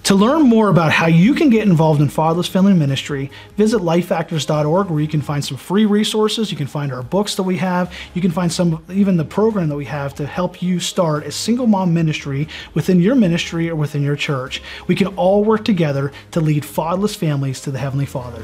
[0.10, 4.89] To learn more about how you can get involved in Fatherless Family Ministry, visit lifefactors.org
[4.89, 6.49] where you can find some free resources.
[6.49, 7.93] You can find our books that we have.
[8.16, 11.32] You can find some, even the program that we have to help you start a
[11.32, 14.64] single mom ministry within your ministry or within your church.
[14.88, 18.43] We can all work together to lead fatherless families to the Heavenly Father.